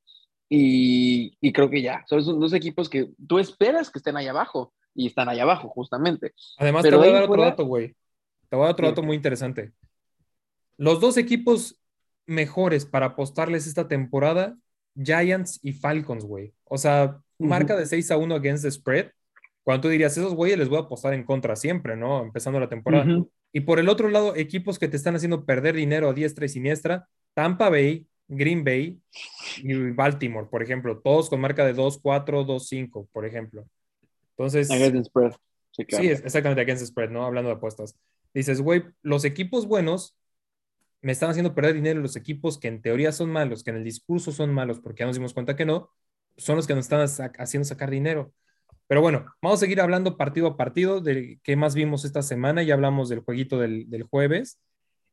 y, 0.52 1.36
y 1.40 1.52
creo 1.52 1.70
que 1.70 1.80
ya, 1.80 2.04
son 2.08 2.40
dos 2.40 2.52
equipos 2.52 2.90
que 2.90 3.10
tú 3.26 3.38
esperas 3.38 3.88
que 3.88 4.00
estén 4.00 4.16
ahí 4.16 4.26
abajo 4.26 4.74
y 4.94 5.06
están 5.06 5.28
ahí 5.28 5.38
abajo 5.38 5.68
justamente. 5.68 6.32
Además, 6.58 6.82
te 6.82 6.94
voy 6.94 7.08
a 7.08 7.12
dar 7.12 7.22
otro 7.22 7.40
dato, 7.40 7.64
güey. 7.64 7.94
Te 8.48 8.56
voy 8.56 8.64
a 8.64 8.66
dar 8.66 8.72
otro 8.72 8.88
dato 8.88 9.02
muy 9.04 9.14
interesante. 9.14 9.72
Los 10.76 11.00
dos 11.00 11.16
equipos 11.16 11.80
mejores 12.26 12.84
para 12.84 13.06
apostarles 13.06 13.68
esta 13.68 13.86
temporada 13.86 14.56
Giants 14.96 15.60
y 15.62 15.72
Falcons, 15.72 16.24
güey. 16.24 16.52
O 16.64 16.78
sea, 16.78 17.20
marca 17.38 17.76
de 17.76 17.86
6 17.86 18.10
a 18.10 18.16
1 18.16 18.34
against 18.34 18.64
the 18.64 18.70
spread. 18.72 19.10
Cuando 19.62 19.82
tú 19.82 19.88
dirías, 19.88 20.16
esos 20.16 20.34
güeyes 20.34 20.58
les 20.58 20.68
voy 20.68 20.78
a 20.78 20.82
apostar 20.82 21.14
en 21.14 21.24
contra 21.24 21.54
siempre, 21.54 21.96
¿no? 21.96 22.22
Empezando 22.22 22.58
la 22.58 22.68
temporada. 22.68 23.06
Y 23.52 23.60
por 23.60 23.78
el 23.78 23.88
otro 23.88 24.08
lado, 24.08 24.34
equipos 24.34 24.78
que 24.78 24.88
te 24.88 24.96
están 24.96 25.14
haciendo 25.14 25.44
perder 25.44 25.76
dinero 25.76 26.08
a 26.08 26.12
diestra 26.12 26.46
y 26.46 26.48
siniestra, 26.48 27.08
Tampa 27.34 27.68
Bay, 27.68 28.06
Green 28.30 28.64
Bay 28.64 29.00
y 29.58 29.74
Baltimore, 29.90 30.46
por 30.48 30.62
ejemplo, 30.62 30.98
todos 30.98 31.28
con 31.28 31.40
marca 31.40 31.64
de 31.64 31.74
2-4, 31.74 32.46
2-5, 32.46 33.08
por 33.12 33.26
ejemplo. 33.26 33.66
Entonces, 34.30 34.70
Against 34.70 35.10
spread. 35.10 35.32
Sí, 35.72 35.82
sí, 35.82 35.84
claro. 35.84 36.04
exactamente, 36.04 36.62
against 36.62 36.82
the 36.82 36.86
spread, 36.86 37.10
¿no? 37.10 37.24
Hablando 37.24 37.50
de 37.50 37.56
apuestas. 37.56 37.96
Dices, 38.32 38.60
güey, 38.60 38.84
los 39.02 39.24
equipos 39.24 39.66
buenos 39.66 40.16
me 41.02 41.12
están 41.12 41.30
haciendo 41.30 41.54
perder 41.54 41.74
dinero, 41.74 42.00
los 42.00 42.16
equipos 42.16 42.58
que 42.58 42.68
en 42.68 42.82
teoría 42.82 43.12
son 43.12 43.30
malos, 43.30 43.64
que 43.64 43.70
en 43.70 43.76
el 43.76 43.84
discurso 43.84 44.32
son 44.32 44.52
malos, 44.52 44.80
porque 44.80 45.00
ya 45.00 45.06
nos 45.06 45.16
dimos 45.16 45.34
cuenta 45.34 45.56
que 45.56 45.64
no, 45.64 45.90
son 46.36 46.56
los 46.56 46.66
que 46.66 46.74
nos 46.74 46.84
están 46.84 47.00
haciendo 47.38 47.64
sacar 47.64 47.90
dinero. 47.90 48.32
Pero 48.86 49.00
bueno, 49.00 49.26
vamos 49.42 49.58
a 49.58 49.60
seguir 49.60 49.80
hablando 49.80 50.16
partido 50.16 50.48
a 50.48 50.56
partido 50.56 51.00
de 51.00 51.40
qué 51.42 51.56
más 51.56 51.74
vimos 51.74 52.04
esta 52.04 52.22
semana. 52.22 52.62
Ya 52.62 52.74
hablamos 52.74 53.08
del 53.08 53.20
jueguito 53.20 53.58
del, 53.58 53.88
del 53.88 54.02
jueves. 54.02 54.58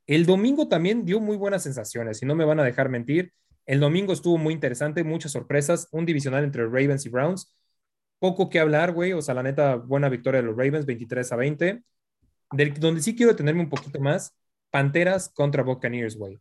El 0.07 0.25
domingo 0.25 0.67
también 0.67 1.05
dio 1.05 1.19
muy 1.19 1.37
buenas 1.37 1.63
sensaciones, 1.63 2.21
y 2.23 2.25
no 2.25 2.33
me 2.35 2.45
van 2.45 2.59
a 2.59 2.63
dejar 2.63 2.89
mentir. 2.89 3.33
El 3.65 3.81
domingo 3.81 4.13
estuvo 4.13 4.37
muy 4.37 4.53
interesante, 4.53 5.03
muchas 5.03 5.33
sorpresas, 5.33 5.89
un 5.91 6.05
divisional 6.05 6.43
entre 6.45 6.63
Ravens 6.63 7.05
y 7.05 7.09
Browns. 7.09 7.53
Poco 8.19 8.49
que 8.49 8.59
hablar, 8.59 8.93
güey. 8.93 9.13
O 9.13 9.21
sea, 9.21 9.35
la 9.35 9.43
neta, 9.43 9.75
buena 9.75 10.09
victoria 10.09 10.41
de 10.41 10.47
los 10.47 10.55
Ravens, 10.55 10.85
23 10.85 11.31
a 11.31 11.35
20. 11.35 11.83
Del, 12.53 12.73
donde 12.75 13.01
sí 13.01 13.15
quiero 13.15 13.33
detenerme 13.33 13.61
un 13.61 13.69
poquito 13.69 13.99
más, 13.99 14.33
Panteras 14.71 15.29
contra 15.29 15.63
Buccaneers, 15.63 16.15
güey. 16.17 16.39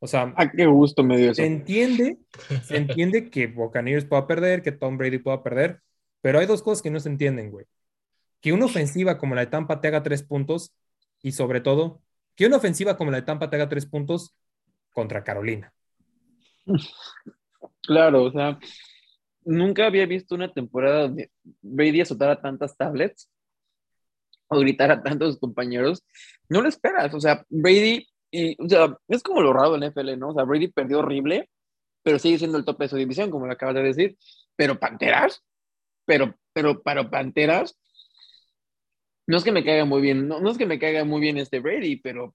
O 0.00 0.06
sea, 0.08 0.34
Ah, 0.36 0.50
qué 0.50 0.66
gusto 0.66 1.02
me 1.04 1.16
dio 1.16 1.30
eso. 1.30 1.36
se 1.36 1.46
entiende, 1.46 2.18
se 2.64 2.76
entiende 2.76 3.30
que 3.30 3.46
Buccaneers 3.46 4.04
pueda 4.04 4.26
perder, 4.26 4.62
que 4.62 4.72
Tom 4.72 4.98
Brady 4.98 5.18
pueda 5.18 5.42
perder, 5.42 5.80
pero 6.20 6.40
hay 6.40 6.46
dos 6.46 6.62
cosas 6.62 6.82
que 6.82 6.90
no 6.90 7.00
se 7.00 7.08
entienden, 7.08 7.50
güey. 7.50 7.66
Que 8.40 8.52
una 8.52 8.66
ofensiva 8.66 9.16
como 9.16 9.34
la 9.34 9.42
de 9.42 9.46
Tampa 9.46 9.80
te 9.80 9.88
haga 9.88 10.02
tres 10.02 10.22
puntos 10.22 10.74
y 11.22 11.32
sobre 11.32 11.60
todo, 11.60 12.02
que 12.34 12.46
una 12.46 12.56
ofensiva 12.56 12.96
como 12.96 13.10
la 13.10 13.18
de 13.18 13.26
Tampa 13.26 13.48
te 13.48 13.56
haga 13.56 13.68
tres 13.68 13.86
puntos 13.86 14.34
contra 14.92 15.24
Carolina. 15.24 15.72
Claro, 17.82 18.24
o 18.24 18.32
sea, 18.32 18.58
nunca 19.44 19.86
había 19.86 20.06
visto 20.06 20.34
una 20.34 20.52
temporada 20.52 21.02
donde 21.02 21.30
Brady 21.60 22.00
azotara 22.00 22.40
tantas 22.40 22.76
tablets 22.76 23.30
o 24.48 24.58
gritara 24.60 24.94
a 24.94 25.02
tantos 25.02 25.38
compañeros. 25.38 26.02
No 26.48 26.62
lo 26.62 26.68
esperas, 26.68 27.12
o 27.14 27.20
sea, 27.20 27.44
Brady, 27.48 28.06
o 28.58 28.68
sea, 28.68 28.96
es 29.08 29.22
como 29.22 29.42
lo 29.42 29.52
raro 29.52 29.72
del 29.72 29.90
NFL, 29.90 30.18
¿no? 30.18 30.30
O 30.30 30.34
sea, 30.34 30.44
Brady 30.44 30.68
perdió 30.68 31.00
horrible, 31.00 31.50
pero 32.02 32.18
sigue 32.18 32.38
siendo 32.38 32.58
el 32.58 32.64
tope 32.64 32.84
de 32.84 32.90
su 32.90 32.96
división, 32.96 33.30
como 33.30 33.46
lo 33.46 33.52
acabas 33.52 33.74
de 33.74 33.82
decir. 33.82 34.16
Pero 34.56 34.78
Panteras, 34.78 35.42
pero, 36.04 36.34
pero, 36.52 36.82
pero 36.82 37.10
Panteras, 37.10 37.78
no 39.26 39.36
es 39.36 39.44
que 39.44 39.52
me 39.52 39.64
caiga 39.64 39.84
muy 39.84 40.00
bien, 40.02 40.28
no, 40.28 40.40
no 40.40 40.50
es 40.50 40.58
que 40.58 40.66
me 40.66 40.78
caiga 40.78 41.04
muy 41.04 41.20
bien 41.20 41.38
este 41.38 41.60
Brady, 41.60 41.96
pero 41.96 42.34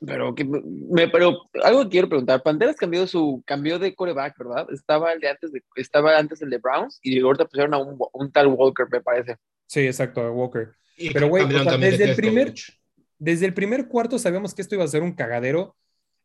pero, 0.00 0.32
que 0.32 0.44
me, 0.44 1.08
pero 1.08 1.36
algo 1.64 1.82
que 1.82 1.88
quiero 1.88 2.08
preguntar, 2.08 2.40
Panteras 2.44 2.76
cambió 2.76 3.04
su 3.08 3.42
cambió 3.44 3.80
de 3.80 3.96
coreback, 3.96 4.38
¿verdad? 4.38 4.68
Estaba 4.72 5.12
el 5.12 5.18
de 5.18 5.28
antes 5.28 5.50
de, 5.50 5.60
estaba 5.74 6.16
antes 6.16 6.40
el 6.40 6.50
de 6.50 6.58
Browns 6.58 7.00
y 7.02 7.18
ahorita 7.18 7.46
pusieron 7.46 7.74
a 7.74 7.78
un, 7.78 7.98
un 8.12 8.30
tal 8.30 8.46
Walker, 8.46 8.86
me 8.92 9.00
parece. 9.00 9.36
Sí, 9.66 9.80
exacto, 9.80 10.30
Walker. 10.32 10.70
Y 10.96 11.10
Pero, 11.10 11.28
güey, 11.28 11.44
o 11.44 11.62
sea, 11.64 11.76
desde 11.76 12.04
el 12.10 12.16
primer- 12.16 12.48
coach. 12.48 12.70
Desde 13.18 13.46
el 13.46 13.54
primer 13.54 13.88
cuarto 13.88 14.16
sabíamos 14.20 14.54
que 14.54 14.62
esto 14.62 14.76
iba 14.76 14.84
a 14.84 14.88
ser 14.88 15.02
un 15.02 15.12
cagadero. 15.12 15.74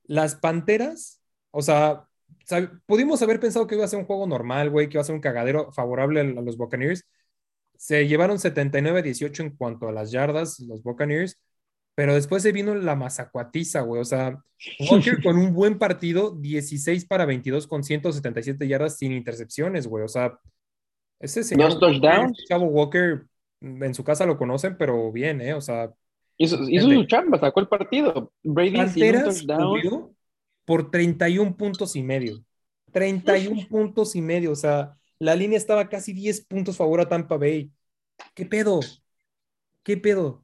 Las 0.04 0.36
Panteras, 0.36 1.20
o 1.50 1.64
sea, 1.64 2.04
sab- 2.48 2.80
pudimos 2.86 3.24
haber 3.24 3.40
pensado 3.40 3.66
que 3.66 3.74
iba 3.74 3.86
a 3.86 3.88
ser 3.88 3.98
un 3.98 4.06
juego 4.06 4.28
normal, 4.28 4.70
güey, 4.70 4.88
que 4.88 4.98
iba 4.98 5.02
a 5.02 5.06
ser 5.06 5.16
un 5.16 5.22
cagadero 5.22 5.72
favorable 5.72 6.20
a 6.22 6.24
los 6.26 6.58
Buccaneers. 6.58 7.08
Se 7.84 8.08
llevaron 8.08 8.38
79-18 8.38 9.42
en 9.42 9.50
cuanto 9.58 9.90
a 9.90 9.92
las 9.92 10.10
yardas, 10.10 10.58
los 10.62 10.82
Buccaneers, 10.84 11.38
pero 11.96 12.14
después 12.14 12.42
se 12.42 12.54
vino 12.54 12.74
la 12.76 12.96
mazacuatiza, 12.96 13.82
güey. 13.82 14.00
O 14.00 14.06
sea, 14.06 14.42
Walker 14.90 15.22
con 15.22 15.38
un 15.38 15.54
buen 15.54 15.78
partido, 15.78 16.34
16 16.34 17.04
para 17.04 17.26
22 17.26 17.68
con 17.68 17.84
177 17.84 18.70
yardas 18.70 18.98
sin 18.98 19.12
intercepciones, 19.12 19.86
güey. 19.86 20.06
O 20.06 20.08
sea, 20.08 20.40
ese 21.20 21.44
señor 21.44 21.78
touchdowns. 21.78 22.46
Chavo 22.48 22.68
Walker, 22.68 23.26
en 23.60 23.94
su 23.94 24.06
casa 24.06 24.26
lo 24.26 24.38
conocen, 24.38 24.78
pero 24.78 25.12
bien, 25.12 25.42
¿eh? 25.42 25.54
O 25.54 25.60
sea, 25.60 25.92
Hizo, 26.38 26.58
hizo 26.70 26.90
su 26.90 27.04
chamba, 27.04 27.38
sacó 27.38 27.60
el 27.60 27.68
partido. 27.68 28.32
Brady 28.44 28.78
Panteras 28.78 29.46
por 30.64 30.90
31 30.90 31.58
puntos 31.58 31.98
y 31.98 32.02
medio. 32.02 32.42
31 32.94 33.68
puntos 33.68 34.16
y 34.16 34.22
medio. 34.22 34.54
O 34.54 34.56
sea, 34.56 34.98
la 35.24 35.36
línea 35.36 35.58
estaba 35.58 35.88
casi 35.88 36.14
10 36.14 36.46
puntos 36.46 36.78
favor 36.78 37.00
a 37.02 37.08
Tampa 37.08 37.38
Bay. 37.38 37.72
¿Qué 38.34 38.46
pedo? 38.46 38.82
¿Qué 39.82 39.98
pedo? 39.98 40.44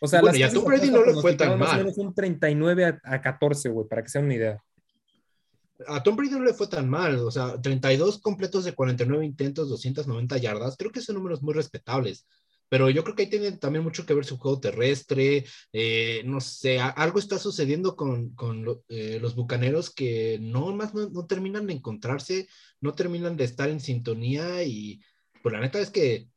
O 0.00 0.06
sea, 0.06 0.20
Bueno, 0.20 0.32
las 0.32 0.40
y 0.40 0.42
a 0.44 0.52
Tom 0.52 0.64
Brady 0.64 0.90
no 0.90 1.04
le 1.04 1.14
fue 1.14 1.34
tan 1.34 1.58
mal. 1.58 1.92
un 1.96 2.14
39 2.14 2.84
a, 2.84 3.00
a 3.04 3.20
14, 3.20 3.68
güey, 3.68 3.88
para 3.88 4.02
que 4.02 4.08
se 4.08 4.18
den 4.18 4.26
una 4.26 4.34
idea. 4.34 4.64
A 5.88 6.02
Tom 6.02 6.14
Brady 6.14 6.30
no 6.30 6.44
le 6.44 6.54
fue 6.54 6.68
tan 6.68 6.88
mal, 6.88 7.18
o 7.18 7.30
sea, 7.30 7.60
32 7.60 8.20
completos 8.20 8.64
de 8.64 8.74
49 8.74 9.24
intentos, 9.24 9.68
290 9.68 10.38
yardas, 10.38 10.76
creo 10.76 10.92
que 10.92 11.00
son 11.00 11.16
números 11.16 11.42
muy 11.42 11.54
respetables, 11.54 12.26
pero 12.72 12.88
yo 12.88 13.04
creo 13.04 13.14
que 13.14 13.24
ahí 13.24 13.28
tiene 13.28 13.52
también 13.52 13.84
mucho 13.84 14.06
que 14.06 14.14
ver 14.14 14.24
su 14.24 14.38
juego 14.38 14.58
terrestre, 14.58 15.44
eh, 15.74 16.22
no 16.24 16.40
sé, 16.40 16.80
algo 16.80 17.18
está 17.18 17.38
sucediendo 17.38 17.96
con, 17.96 18.30
con 18.34 18.64
eh, 18.88 19.18
los 19.20 19.34
bucaneros 19.34 19.90
que 19.90 20.38
no 20.40 20.74
más 20.74 20.94
no, 20.94 21.10
no 21.10 21.26
terminan 21.26 21.66
de 21.66 21.74
encontrarse, 21.74 22.48
no 22.80 22.94
terminan 22.94 23.36
de 23.36 23.44
estar 23.44 23.68
en 23.68 23.78
sintonía 23.78 24.64
y 24.64 25.02
pues 25.42 25.52
la 25.52 25.60
neta 25.60 25.80
es 25.80 25.90
que 25.90 26.28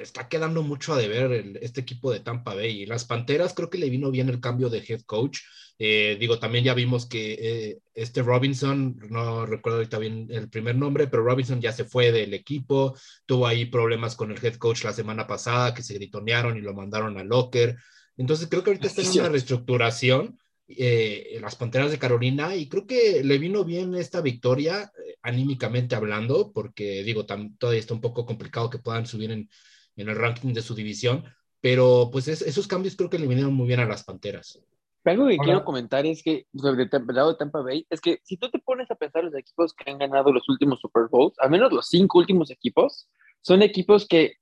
está 0.00 0.28
quedando 0.28 0.62
mucho 0.62 0.92
a 0.92 0.98
deber 0.98 1.32
el- 1.32 1.58
este 1.62 1.80
equipo 1.80 2.10
de 2.12 2.20
Tampa 2.20 2.54
Bay 2.54 2.82
y 2.82 2.86
las 2.86 3.04
Panteras 3.04 3.54
creo 3.54 3.70
que 3.70 3.78
le 3.78 3.90
vino 3.90 4.10
bien 4.10 4.28
el 4.28 4.40
cambio 4.40 4.68
de 4.68 4.84
head 4.86 5.02
coach. 5.02 5.40
Eh, 5.78 6.16
digo, 6.20 6.38
también 6.38 6.64
ya 6.64 6.74
vimos 6.74 7.06
que 7.06 7.32
eh, 7.40 7.78
este 7.94 8.22
Robinson, 8.22 8.96
no 9.10 9.46
recuerdo 9.46 9.78
ahorita 9.78 9.98
bien 9.98 10.28
el 10.30 10.48
primer 10.48 10.76
nombre, 10.76 11.08
pero 11.08 11.24
Robinson 11.24 11.60
ya 11.60 11.72
se 11.72 11.84
fue 11.84 12.12
del 12.12 12.34
equipo, 12.34 12.96
tuvo 13.26 13.46
ahí 13.46 13.64
problemas 13.66 14.14
con 14.14 14.30
el 14.30 14.44
head 14.44 14.56
coach 14.56 14.84
la 14.84 14.92
semana 14.92 15.26
pasada, 15.26 15.74
que 15.74 15.82
se 15.82 15.94
gritonearon 15.94 16.56
y 16.56 16.60
lo 16.60 16.74
mandaron 16.74 17.18
al 17.18 17.26
locker. 17.26 17.76
Entonces 18.16 18.48
creo 18.48 18.62
que 18.62 18.70
ahorita 18.70 18.86
está 18.86 19.02
en 19.02 19.08
una 19.20 19.28
reestructuración 19.30 20.38
eh, 20.78 21.38
las 21.40 21.56
Panteras 21.56 21.90
de 21.90 21.98
Carolina 21.98 22.54
y 22.56 22.68
creo 22.68 22.86
que 22.86 23.22
le 23.24 23.38
vino 23.38 23.64
bien 23.64 23.94
esta 23.94 24.20
victoria 24.20 24.92
eh, 25.06 25.16
anímicamente 25.22 25.94
hablando, 25.94 26.52
porque 26.52 27.02
digo, 27.02 27.26
tam- 27.26 27.56
todavía 27.58 27.80
está 27.80 27.94
un 27.94 28.00
poco 28.00 28.26
complicado 28.26 28.70
que 28.70 28.78
puedan 28.78 29.06
subir 29.06 29.30
en, 29.32 29.48
en 29.96 30.08
el 30.08 30.16
ranking 30.16 30.52
de 30.52 30.62
su 30.62 30.74
división, 30.74 31.24
pero 31.60 32.08
pues 32.12 32.28
es- 32.28 32.42
esos 32.42 32.66
cambios 32.66 32.96
creo 32.96 33.10
que 33.10 33.18
le 33.18 33.26
vinieron 33.26 33.54
muy 33.54 33.66
bien 33.68 33.80
a 33.80 33.86
las 33.86 34.04
Panteras. 34.04 34.60
Algo 35.04 35.26
que 35.26 35.34
Hola. 35.34 35.42
quiero 35.44 35.64
comentar 35.64 36.06
es 36.06 36.22
que 36.22 36.46
sobre 36.54 36.86
Tampa- 36.86 37.10
el 37.12 37.16
lado 37.16 37.32
de 37.32 37.38
Tampa 37.38 37.60
Bay 37.60 37.84
es 37.90 38.00
que 38.00 38.20
si 38.22 38.36
tú 38.36 38.48
te 38.50 38.60
pones 38.60 38.90
a 38.90 38.94
pensar 38.94 39.24
los 39.24 39.34
equipos 39.34 39.74
que 39.74 39.90
han 39.90 39.98
ganado 39.98 40.32
los 40.32 40.48
últimos 40.48 40.80
Super 40.80 41.08
Bowls, 41.10 41.34
al 41.40 41.50
menos 41.50 41.72
los 41.72 41.88
cinco 41.88 42.18
últimos 42.18 42.50
equipos, 42.52 43.08
son 43.40 43.62
equipos 43.62 44.06
que 44.06 44.34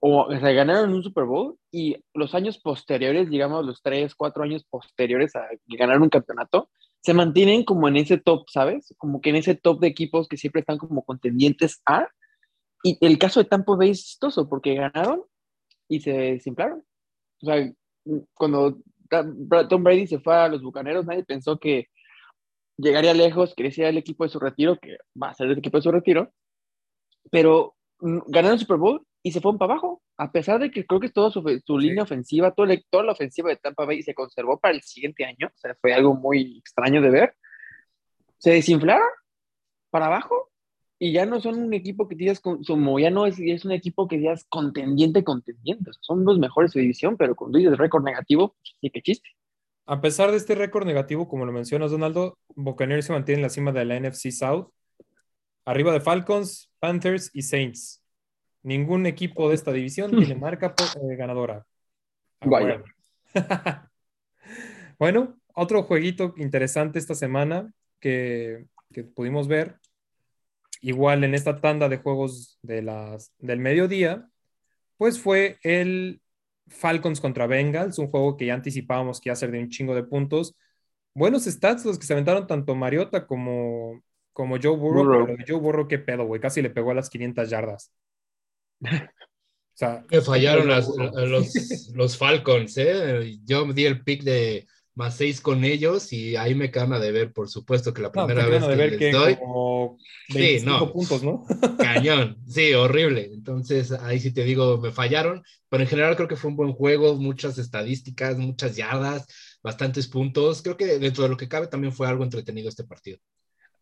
o 0.00 0.28
se 0.30 0.52
ganaron 0.54 0.94
un 0.94 1.02
Super 1.02 1.24
Bowl 1.24 1.58
y 1.72 1.96
los 2.14 2.34
años 2.34 2.58
posteriores, 2.58 3.28
digamos 3.30 3.66
los 3.66 3.82
tres, 3.82 4.14
cuatro 4.14 4.44
años 4.44 4.64
posteriores 4.68 5.34
a 5.34 5.48
ganar 5.66 6.00
un 6.00 6.08
campeonato, 6.08 6.70
se 7.00 7.14
mantienen 7.14 7.64
como 7.64 7.88
en 7.88 7.96
ese 7.96 8.18
top, 8.18 8.48
¿sabes? 8.48 8.94
Como 8.96 9.20
que 9.20 9.30
en 9.30 9.36
ese 9.36 9.54
top 9.54 9.80
de 9.80 9.88
equipos 9.88 10.28
que 10.28 10.36
siempre 10.36 10.60
están 10.60 10.78
como 10.78 11.04
contendientes 11.04 11.80
a. 11.86 12.08
Y 12.82 12.96
el 13.04 13.18
caso 13.18 13.42
de 13.42 13.48
Tampa 13.48 13.76
Bay 13.76 13.90
es 13.90 14.04
chistoso 14.04 14.48
porque 14.48 14.74
ganaron 14.74 15.22
y 15.88 16.00
se 16.00 16.12
desinflaron. 16.12 16.84
O 17.42 17.46
sea, 17.46 17.72
cuando 18.34 18.78
Tom 19.68 19.82
Brady 19.82 20.06
se 20.06 20.20
fue 20.20 20.36
a 20.36 20.48
los 20.48 20.62
Bucaneros, 20.62 21.06
nadie 21.06 21.24
pensó 21.24 21.58
que 21.58 21.88
llegaría 22.76 23.14
lejos, 23.14 23.54
que 23.54 23.64
decía 23.64 23.88
el 23.88 23.98
equipo 23.98 24.24
de 24.24 24.30
su 24.30 24.38
retiro, 24.38 24.78
que 24.78 24.98
va 25.20 25.30
a 25.30 25.34
ser 25.34 25.48
el 25.48 25.58
equipo 25.58 25.78
de 25.78 25.82
su 25.82 25.90
retiro, 25.90 26.32
pero 27.30 27.74
ganaron 28.00 28.54
el 28.54 28.60
Super 28.60 28.76
Bowl 28.76 29.04
y 29.22 29.32
se 29.32 29.40
fueron 29.40 29.58
para 29.58 29.72
abajo, 29.72 30.02
a 30.16 30.30
pesar 30.32 30.60
de 30.60 30.70
que 30.70 30.86
creo 30.86 31.00
que 31.00 31.10
toda 31.10 31.30
su, 31.30 31.40
su 31.66 31.80
Sí. 31.80 31.86
línea 31.88 32.04
ofensiva, 32.04 32.52
toda 32.52 32.68
la, 32.68 32.80
toda 32.90 33.04
la 33.04 33.12
ofensiva 33.12 33.50
de 33.50 33.56
Tampa 33.56 33.84
Bay 33.84 34.02
se 34.02 34.14
conservó 34.14 34.58
para 34.58 34.74
el 34.74 34.82
siguiente 34.82 35.24
año, 35.24 35.48
o 35.48 35.58
sea, 35.58 35.76
fue 35.80 35.92
algo 35.92 36.14
muy 36.14 36.58
extraño 36.58 37.02
de 37.02 37.10
ver, 37.10 37.34
se 38.38 38.52
desinflaron 38.52 39.06
para 39.90 40.06
abajo 40.06 40.50
y 40.98 41.12
ya 41.12 41.26
no 41.26 41.40
son 41.40 41.58
un 41.60 41.74
equipo 41.74 42.08
que 42.08 42.14
digas 42.16 42.40
con- 42.40 42.62
como 42.64 42.98
ya 42.98 43.10
no 43.10 43.26
es, 43.26 43.38
es 43.38 43.64
un 43.64 43.72
equipo 43.72 44.08
que 44.08 44.18
digas 44.18 44.44
contendiente, 44.48 45.24
contendiente, 45.24 45.90
o 45.90 45.92
sea, 45.92 46.02
son 46.02 46.24
los 46.24 46.38
mejores 46.38 46.72
de 46.72 46.80
división, 46.82 47.16
pero 47.16 47.34
cuando 47.36 47.58
dices 47.58 47.76
récord 47.78 48.04
negativo, 48.04 48.56
pues, 48.60 48.76
sí 48.80 48.90
que 48.90 49.02
chiste. 49.02 49.28
A 49.86 50.00
pesar 50.00 50.30
de 50.30 50.36
este 50.36 50.54
récord 50.54 50.86
negativo, 50.86 51.28
como 51.28 51.46
lo 51.46 51.52
mencionas, 51.52 51.90
Donaldo, 51.90 52.38
Buccaneers 52.54 53.06
se 53.06 53.12
mantiene 53.12 53.38
en 53.38 53.42
la 53.44 53.48
cima 53.48 53.72
de 53.72 53.84
la 53.84 53.96
NFC 53.96 54.30
South, 54.32 54.68
arriba 55.64 55.92
de 55.92 56.00
Falcons, 56.00 56.70
Panthers 56.78 57.30
y 57.32 57.42
Saints. 57.42 58.02
Ningún 58.62 59.06
equipo 59.06 59.48
de 59.48 59.54
esta 59.54 59.72
división 59.72 60.10
tiene 60.10 60.34
marca 60.34 60.74
eh, 60.78 61.16
ganadora. 61.16 61.66
Vaya. 62.40 62.82
bueno, 64.98 65.38
otro 65.54 65.82
jueguito 65.82 66.34
interesante 66.36 66.98
esta 66.98 67.14
semana 67.14 67.72
que, 68.00 68.66
que 68.92 69.04
pudimos 69.04 69.48
ver, 69.48 69.76
igual 70.80 71.24
en 71.24 71.34
esta 71.34 71.60
tanda 71.60 71.88
de 71.88 71.98
juegos 71.98 72.58
de 72.62 72.82
las, 72.82 73.32
del 73.38 73.58
mediodía, 73.58 74.28
pues 74.96 75.20
fue 75.20 75.58
el 75.62 76.20
Falcons 76.68 77.20
contra 77.20 77.46
Bengals, 77.46 77.98
un 77.98 78.08
juego 78.08 78.36
que 78.36 78.46
ya 78.46 78.54
anticipábamos 78.54 79.20
que 79.20 79.28
iba 79.28 79.32
a 79.32 79.36
ser 79.36 79.50
de 79.50 79.60
un 79.60 79.68
chingo 79.68 79.94
de 79.94 80.04
puntos. 80.04 80.56
Buenos 81.14 81.44
stats 81.44 81.84
los 81.84 81.98
que 81.98 82.06
se 82.06 82.12
aventaron 82.12 82.46
tanto 82.46 82.74
Mariota 82.74 83.26
como, 83.26 84.02
como 84.32 84.56
Joe 84.62 84.76
Burrow. 84.76 85.26
Pero 85.26 85.44
Joe 85.46 85.58
Burrow, 85.58 85.88
qué 85.88 85.98
pedo, 85.98 86.26
güey. 86.26 86.40
Casi 86.40 86.62
le 86.62 86.70
pegó 86.70 86.90
a 86.90 86.94
las 86.94 87.10
500 87.10 87.48
yardas. 87.48 87.92
O 88.80 89.78
sea, 89.78 90.04
me 90.10 90.20
fallaron 90.20 90.68
las, 90.68 90.88
los, 90.88 91.52
los, 91.94 92.16
Falcons, 92.16 92.76
¿eh? 92.78 93.38
Yo 93.44 93.64
di 93.72 93.84
el 93.84 94.02
pick 94.02 94.22
de 94.24 94.66
más 94.98 95.14
seis 95.14 95.40
con 95.40 95.62
ellos 95.62 96.12
y 96.12 96.34
ahí 96.34 96.56
me 96.56 96.72
cama 96.72 96.98
de 96.98 97.12
ver, 97.12 97.32
por 97.32 97.48
supuesto, 97.48 97.94
que 97.94 98.02
la 98.02 98.10
primera 98.10 98.46
vez 98.46 98.64
que 98.64 98.76
les 98.76 98.98
que 98.98 99.12
doy. 99.12 99.36
Como 99.36 99.96
25 100.34 100.86
sí, 100.86 100.92
puntos, 100.92 101.22
¿no? 101.22 101.46
Cañón, 101.78 102.36
sí, 102.48 102.74
horrible. 102.74 103.30
Entonces, 103.32 103.92
ahí 103.92 104.18
sí 104.18 104.32
te 104.32 104.42
digo, 104.42 104.78
me 104.78 104.90
fallaron, 104.90 105.44
pero 105.68 105.84
en 105.84 105.88
general 105.88 106.16
creo 106.16 106.26
que 106.26 106.34
fue 106.34 106.50
un 106.50 106.56
buen 106.56 106.72
juego, 106.72 107.14
muchas 107.14 107.58
estadísticas, 107.58 108.36
muchas 108.36 108.74
yardas, 108.74 109.28
bastantes 109.62 110.08
puntos. 110.08 110.62
Creo 110.62 110.76
que 110.76 110.98
dentro 110.98 111.22
de 111.22 111.30
lo 111.30 111.36
que 111.36 111.48
cabe 111.48 111.68
también 111.68 111.92
fue 111.92 112.08
algo 112.08 112.24
entretenido 112.24 112.68
este 112.68 112.82
partido. 112.82 113.20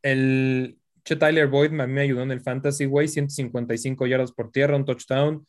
El 0.03 0.79
Che 1.07 1.17
Tyler 1.17 1.47
Boyd 1.47 1.69
a 1.81 1.87
mí 1.87 1.93
me 1.93 2.01
ayudó 2.03 2.23
en 2.23 2.33
el 2.33 2.41
Fantasy, 2.41 2.85
güey, 2.87 3.07
155 3.09 4.07
yardas 4.09 4.33
por 4.33 4.51
tierra, 4.51 4.77
un 4.77 4.85
touchdown. 4.85 5.47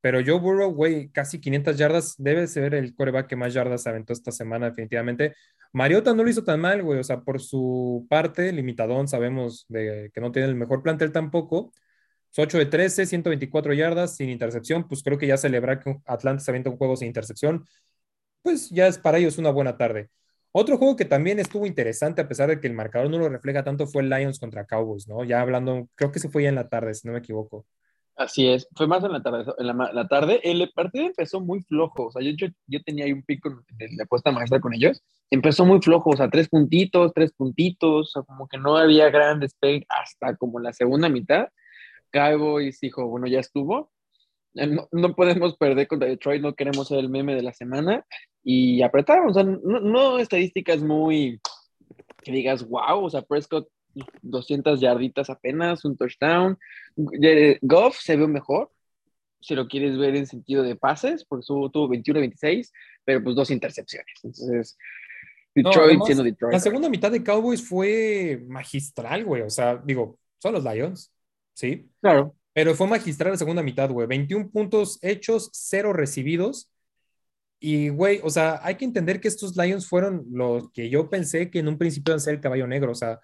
Pero 0.00 0.20
Joe 0.24 0.38
Burrow, 0.38 0.70
güey, 0.72 1.10
casi 1.10 1.40
500 1.40 1.78
yardas, 1.78 2.14
debe 2.18 2.46
ser 2.46 2.74
el 2.74 2.94
coreback 2.94 3.26
que 3.28 3.36
más 3.36 3.54
yardas 3.54 3.86
aventó 3.86 4.12
esta 4.12 4.32
semana, 4.32 4.66
definitivamente. 4.70 5.34
Mariota 5.72 6.14
no 6.14 6.24
lo 6.24 6.30
hizo 6.30 6.44
tan 6.44 6.60
mal, 6.60 6.82
güey, 6.82 7.00
o 7.00 7.04
sea, 7.04 7.22
por 7.22 7.40
su 7.40 8.06
parte, 8.10 8.52
limitadón, 8.52 9.08
sabemos 9.08 9.64
de 9.68 10.10
que 10.14 10.20
no 10.20 10.30
tiene 10.30 10.48
el 10.48 10.54
mejor 10.56 10.82
plantel 10.82 11.10
tampoco. 11.12 11.72
8 12.36 12.58
de 12.58 12.66
13, 12.66 13.06
124 13.06 13.72
yardas 13.74 14.16
sin 14.16 14.28
intercepción, 14.28 14.86
pues 14.88 15.02
creo 15.02 15.18
que 15.18 15.26
ya 15.26 15.36
celebrar 15.36 15.80
que 15.80 15.98
Atlanta 16.06 16.42
se 16.44 16.50
avienta 16.50 16.70
un 16.70 16.76
juego 16.76 16.96
sin 16.96 17.08
intercepción, 17.08 17.64
pues 18.42 18.70
ya 18.70 18.86
es 18.88 18.98
para 18.98 19.18
ellos 19.18 19.38
una 19.38 19.50
buena 19.50 19.76
tarde. 19.76 20.10
Otro 20.52 20.78
juego 20.78 20.96
que 20.96 21.04
también 21.04 21.38
estuvo 21.38 21.66
interesante, 21.66 22.22
a 22.22 22.28
pesar 22.28 22.48
de 22.48 22.60
que 22.60 22.66
el 22.66 22.72
marcador 22.74 23.10
no 23.10 23.18
lo 23.18 23.28
refleja 23.28 23.64
tanto, 23.64 23.86
fue 23.86 24.02
el 24.02 24.10
Lions 24.10 24.38
contra 24.38 24.66
Cowboys, 24.66 25.06
¿no? 25.06 25.24
Ya 25.24 25.40
hablando, 25.40 25.88
creo 25.94 26.10
que 26.10 26.18
se 26.18 26.28
fue 26.28 26.44
ya 26.44 26.48
en 26.48 26.54
la 26.54 26.68
tarde, 26.68 26.94
si 26.94 27.06
no 27.06 27.12
me 27.12 27.20
equivoco. 27.20 27.66
Así 28.18 28.48
es, 28.48 28.66
fue 28.74 28.88
más 28.88 29.04
en 29.04 29.12
la 29.12 29.22
tarde. 29.22 29.44
En 29.58 29.66
la, 29.68 30.08
tarde, 30.08 30.40
el 30.42 30.68
partido 30.74 31.06
empezó 31.06 31.40
muy 31.40 31.62
flojo. 31.62 32.06
O 32.06 32.10
sea, 32.10 32.20
yo, 32.20 32.48
yo, 32.66 32.82
tenía 32.82 33.04
ahí 33.04 33.12
un 33.12 33.22
pico 33.22 33.48
en 33.78 33.96
la 33.96 34.04
apuesta 34.04 34.32
maestra 34.32 34.58
con 34.58 34.74
ellos. 34.74 35.00
Empezó 35.30 35.64
muy 35.64 35.80
flojo, 35.80 36.10
o 36.10 36.16
sea, 36.16 36.28
tres 36.28 36.48
puntitos, 36.48 37.12
tres 37.14 37.32
puntitos, 37.32 38.08
o 38.08 38.10
sea, 38.10 38.22
como 38.22 38.48
que 38.48 38.58
no 38.58 38.76
había 38.76 39.08
gran 39.10 39.38
despegue 39.38 39.86
hasta 39.88 40.34
como 40.36 40.58
la 40.58 40.72
segunda 40.72 41.08
mitad. 41.08 41.48
Cowboys 42.10 42.80
dijo, 42.80 43.06
bueno, 43.06 43.28
ya 43.28 43.38
estuvo. 43.38 43.92
Eh, 44.54 44.66
no, 44.90 45.14
podemos 45.14 45.56
perder 45.56 45.86
contra 45.86 46.08
Detroit, 46.08 46.42
no 46.42 46.54
queremos 46.54 46.88
ser 46.88 46.98
el 46.98 47.10
meme 47.10 47.36
de 47.36 47.42
la 47.42 47.52
semana. 47.52 48.04
Y 48.44 48.82
apretaron, 48.82 49.28
o 49.28 49.34
sea, 49.34 49.44
no, 49.44 49.80
no 49.80 50.18
estadísticas 50.18 50.82
muy 50.82 51.40
que 52.22 52.32
digas, 52.32 52.66
wow, 52.66 53.04
o 53.04 53.10
sea, 53.10 53.22
Prescott 53.22 53.68
200 54.22 54.80
yarditas 54.80 55.30
apenas, 55.30 55.84
un 55.84 55.96
touchdown. 55.96 56.58
Goff 57.62 57.98
se 57.98 58.16
ve 58.16 58.26
mejor, 58.26 58.70
si 59.40 59.54
lo 59.54 59.68
quieres 59.68 59.96
ver 59.96 60.16
en 60.16 60.26
sentido 60.26 60.62
de 60.62 60.76
pases, 60.76 61.24
porque 61.24 61.44
tuvo, 61.46 61.70
tuvo 61.70 61.88
21-26, 61.88 62.70
pero 63.04 63.22
pues 63.22 63.36
dos 63.36 63.50
intercepciones. 63.50 64.12
Entonces, 64.22 64.76
Detroit 65.54 66.02
siendo 66.04 66.24
Detroit. 66.24 66.52
La 66.52 66.60
segunda 66.60 66.88
mitad 66.88 67.10
de 67.10 67.22
Cowboys 67.22 67.66
fue 67.66 68.44
magistral, 68.48 69.24
güey. 69.24 69.42
O 69.42 69.50
sea, 69.50 69.80
digo, 69.84 70.18
son 70.38 70.54
los 70.54 70.64
Lions, 70.64 71.12
¿sí? 71.54 71.88
Claro. 72.00 72.34
Pero 72.52 72.74
fue 72.74 72.86
magistral 72.88 73.32
la 73.32 73.38
segunda 73.38 73.62
mitad, 73.62 73.90
güey. 73.90 74.06
21 74.06 74.50
puntos 74.50 74.98
hechos, 75.02 75.50
cero 75.52 75.92
recibidos. 75.92 76.70
Y, 77.60 77.88
güey, 77.88 78.20
o 78.22 78.30
sea, 78.30 78.60
hay 78.62 78.76
que 78.76 78.84
entender 78.84 79.20
que 79.20 79.28
estos 79.28 79.56
Lions 79.56 79.88
fueron 79.88 80.26
los 80.30 80.70
que 80.72 80.88
yo 80.88 81.10
pensé 81.10 81.50
que 81.50 81.58
en 81.58 81.68
un 81.68 81.78
principio 81.78 82.12
iban 82.12 82.18
a 82.18 82.20
ser 82.20 82.34
el 82.34 82.40
caballo 82.40 82.66
negro. 82.66 82.92
O 82.92 82.94
sea, 82.94 83.20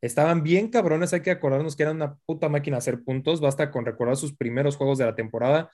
Estaban 0.00 0.44
bien 0.44 0.68
cabrones, 0.68 1.12
hay 1.12 1.22
que 1.22 1.32
acordarnos 1.32 1.74
que 1.74 1.82
eran 1.82 1.96
una 1.96 2.16
puta 2.24 2.48
máquina 2.48 2.76
hacer 2.76 3.02
puntos, 3.02 3.40
basta 3.40 3.70
con 3.70 3.84
recordar 3.84 4.16
sus 4.16 4.32
primeros 4.34 4.76
juegos 4.76 4.98
de 4.98 5.06
la 5.06 5.16
temporada, 5.16 5.70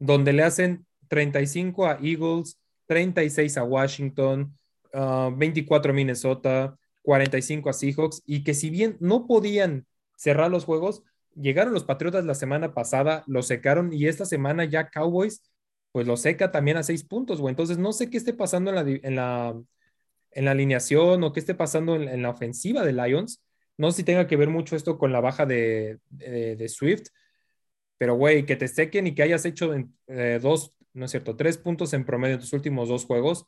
donde 0.00 0.32
le 0.32 0.42
hacen 0.42 0.84
35 1.08 1.86
a 1.86 1.98
Eagles, 2.02 2.60
36 2.86 3.56
a 3.58 3.64
Washington, 3.64 4.58
24 4.92 5.90
ah, 5.90 5.92
a 5.92 5.94
Minnesota, 5.94 6.78
45 7.02 7.70
a 7.70 7.72
Seahawks, 7.72 8.22
y 8.26 8.42
que 8.42 8.52
si 8.52 8.68
bien 8.68 8.96
no 8.98 9.28
podían 9.28 9.86
cerrar 10.16 10.50
los 10.50 10.64
juegos, 10.64 11.04
llegaron 11.36 11.72
los 11.72 11.84
Patriotas 11.84 12.24
la 12.24 12.34
semana 12.34 12.74
pasada, 12.74 13.22
lo 13.28 13.42
secaron 13.42 13.92
y 13.92 14.08
esta 14.08 14.24
semana 14.24 14.64
ya 14.64 14.90
Cowboys, 14.90 15.40
pues 15.92 16.06
lo 16.06 16.16
seca 16.16 16.50
también 16.50 16.76
a 16.78 16.82
6 16.82 17.04
puntos, 17.04 17.40
güey. 17.40 17.52
Entonces 17.52 17.78
no 17.78 17.92
sé 17.92 18.10
qué 18.10 18.16
esté 18.16 18.32
pasando 18.34 18.70
en 18.70 18.76
la, 18.76 18.82
en 18.82 19.16
la, 19.16 19.62
en 20.32 20.44
la 20.44 20.50
alineación 20.50 21.22
o 21.22 21.32
qué 21.32 21.40
esté 21.40 21.54
pasando 21.54 21.94
en, 21.96 22.08
en 22.08 22.22
la 22.22 22.30
ofensiva 22.30 22.84
de 22.84 22.92
Lions, 22.92 23.42
no 23.76 23.90
sé 23.90 23.98
si 23.98 24.04
tenga 24.04 24.26
que 24.26 24.36
ver 24.36 24.48
mucho 24.48 24.76
esto 24.76 24.98
con 24.98 25.12
la 25.12 25.20
baja 25.20 25.46
de, 25.46 25.98
Swift, 26.68 27.08
pero 27.98 28.14
güey, 28.14 28.46
que 28.46 28.56
te 28.56 28.68
sequen 28.68 29.06
y 29.06 29.14
que 29.14 29.22
hayas 29.22 29.44
hecho 29.44 29.72
eh, 30.08 30.38
dos, 30.42 30.74
no 30.92 31.06
es 31.06 31.10
cierto, 31.10 31.36
tres 31.36 31.58
puntos 31.58 31.92
en 31.92 32.04
promedio 32.04 32.34
en 32.34 32.40
tus 32.40 32.52
últimos 32.52 32.88
dos 32.88 33.04
juegos, 33.04 33.46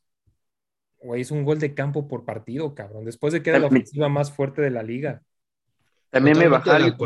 güey, 0.98 1.22
es 1.22 1.30
un 1.30 1.44
gol 1.44 1.58
de 1.58 1.74
campo 1.74 2.08
por 2.08 2.24
partido, 2.24 2.74
cabrón. 2.74 3.04
Después 3.04 3.32
de 3.32 3.42
que 3.42 3.50
era 3.50 3.58
la 3.58 3.66
ofensiva 3.66 4.08
más 4.08 4.32
fuerte 4.32 4.62
de 4.62 4.70
la 4.70 4.82
liga. 4.82 5.22
También 6.14 6.38
me 6.38 6.46
bajaron. 6.46 6.96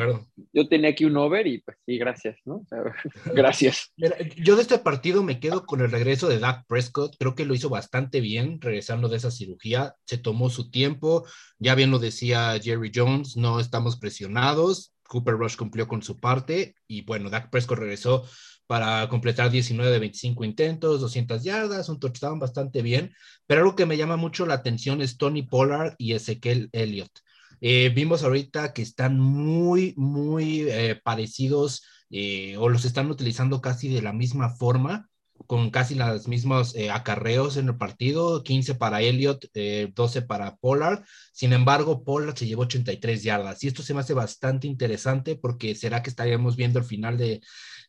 Yo 0.52 0.68
tenía 0.68 0.90
aquí 0.90 1.06
un 1.06 1.16
over 1.16 1.46
y 1.46 1.62
pues 1.62 1.78
sí, 1.86 1.96
gracias, 1.96 2.36
¿no? 2.44 2.66
gracias. 3.34 3.90
yo 4.36 4.54
de 4.54 4.60
este 4.60 4.78
partido 4.78 5.22
me 5.22 5.40
quedo 5.40 5.64
con 5.64 5.80
el 5.80 5.90
regreso 5.90 6.28
de 6.28 6.38
Dak 6.38 6.66
Prescott. 6.66 7.16
Creo 7.18 7.34
que 7.34 7.46
lo 7.46 7.54
hizo 7.54 7.70
bastante 7.70 8.20
bien 8.20 8.60
regresando 8.60 9.08
de 9.08 9.16
esa 9.16 9.30
cirugía. 9.30 9.94
Se 10.04 10.18
tomó 10.18 10.50
su 10.50 10.70
tiempo. 10.70 11.24
Ya 11.58 11.74
bien 11.74 11.90
lo 11.90 11.98
decía 11.98 12.60
Jerry 12.62 12.92
Jones, 12.94 13.38
no 13.38 13.60
estamos 13.60 13.98
presionados. 13.98 14.92
Cooper 15.04 15.36
Rush 15.36 15.56
cumplió 15.56 15.88
con 15.88 16.02
su 16.02 16.18
parte 16.18 16.74
y 16.86 17.00
bueno, 17.00 17.30
Dak 17.30 17.48
Prescott 17.48 17.78
regresó 17.78 18.26
para 18.66 19.08
completar 19.08 19.50
19 19.50 19.90
de 19.90 20.00
25 20.00 20.44
intentos, 20.44 21.00
200 21.00 21.42
yardas, 21.42 21.88
un 21.88 21.98
touchdown 21.98 22.38
bastante 22.38 22.82
bien. 22.82 23.14
Pero 23.46 23.62
algo 23.62 23.74
que 23.74 23.86
me 23.86 23.96
llama 23.96 24.16
mucho 24.16 24.44
la 24.44 24.52
atención 24.52 25.00
es 25.00 25.16
Tony 25.16 25.44
Pollard 25.44 25.94
y 25.96 26.12
Ezequiel 26.12 26.68
Elliott. 26.72 27.22
Eh, 27.60 27.90
vimos 27.94 28.22
ahorita 28.22 28.72
que 28.72 28.82
están 28.82 29.18
muy, 29.18 29.94
muy 29.96 30.62
eh, 30.68 31.00
parecidos 31.02 31.84
eh, 32.10 32.56
o 32.56 32.68
los 32.68 32.84
están 32.84 33.10
utilizando 33.10 33.60
casi 33.60 33.88
de 33.88 34.02
la 34.02 34.12
misma 34.12 34.50
forma, 34.50 35.08
con 35.48 35.70
casi 35.70 35.96
los 35.96 36.28
mismos 36.28 36.76
acarreos 36.92 37.56
en 37.56 37.68
el 37.68 37.76
partido, 37.76 38.44
15 38.44 38.76
para 38.76 39.02
Elliot, 39.02 39.46
12 39.94 40.22
para 40.22 40.56
Pollard. 40.56 41.02
Sin 41.32 41.52
embargo, 41.52 42.04
Pollard 42.04 42.36
se 42.36 42.46
llevó 42.46 42.62
83 42.62 43.22
yardas 43.24 43.64
y 43.64 43.68
esto 43.68 43.82
se 43.82 43.94
me 43.94 44.00
hace 44.00 44.14
bastante 44.14 44.68
interesante 44.68 45.34
porque 45.36 45.74
será 45.74 46.02
que 46.02 46.10
estaríamos 46.10 46.56
viendo 46.56 46.78
el 46.78 46.84
final 46.84 47.16
de 47.18 47.40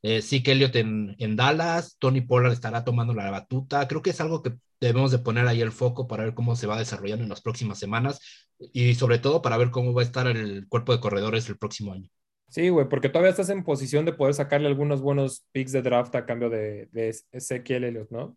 eh, 0.01 0.21
Zeke 0.21 0.53
Elliott 0.53 0.75
en, 0.77 1.15
en, 1.19 1.35
Dallas, 1.35 1.97
Tony 1.99 2.21
Pollard 2.21 2.53
estará 2.53 2.83
tomando 2.83 3.13
la 3.13 3.29
batuta. 3.31 3.87
Creo 3.87 4.01
que 4.01 4.11
es 4.11 4.21
algo 4.21 4.41
que 4.41 4.53
debemos 4.79 5.11
de 5.11 5.19
poner 5.19 5.47
ahí 5.47 5.61
el 5.61 5.71
foco 5.71 6.07
para 6.07 6.23
ver 6.23 6.33
cómo 6.33 6.55
se 6.55 6.67
va 6.67 6.79
desarrollando 6.79 7.23
en 7.23 7.29
las 7.29 7.41
próximas 7.41 7.79
semanas 7.79 8.19
y 8.73 8.95
sobre 8.95 9.19
todo 9.19 9.41
para 9.41 9.57
ver 9.57 9.71
cómo 9.71 9.93
va 9.93 10.01
a 10.01 10.05
estar 10.05 10.27
el 10.27 10.67
cuerpo 10.67 10.93
de 10.93 11.01
corredores 11.01 11.49
el 11.49 11.57
próximo 11.57 11.93
año. 11.93 12.09
Sí, 12.49 12.69
güey, 12.69 12.89
porque 12.89 13.09
todavía 13.09 13.31
estás 13.31 13.49
en 13.49 13.63
posición 13.63 14.05
de 14.05 14.13
poder 14.13 14.33
sacarle 14.33 14.67
algunos 14.67 15.01
buenos 15.01 15.45
picks 15.51 15.71
de 15.71 15.81
draft 15.81 16.15
a 16.15 16.25
cambio 16.25 16.49
de, 16.49 16.87
de 16.91 17.15
Ezequiel 17.31 17.83
Elliott, 17.83 18.09
¿no? 18.09 18.35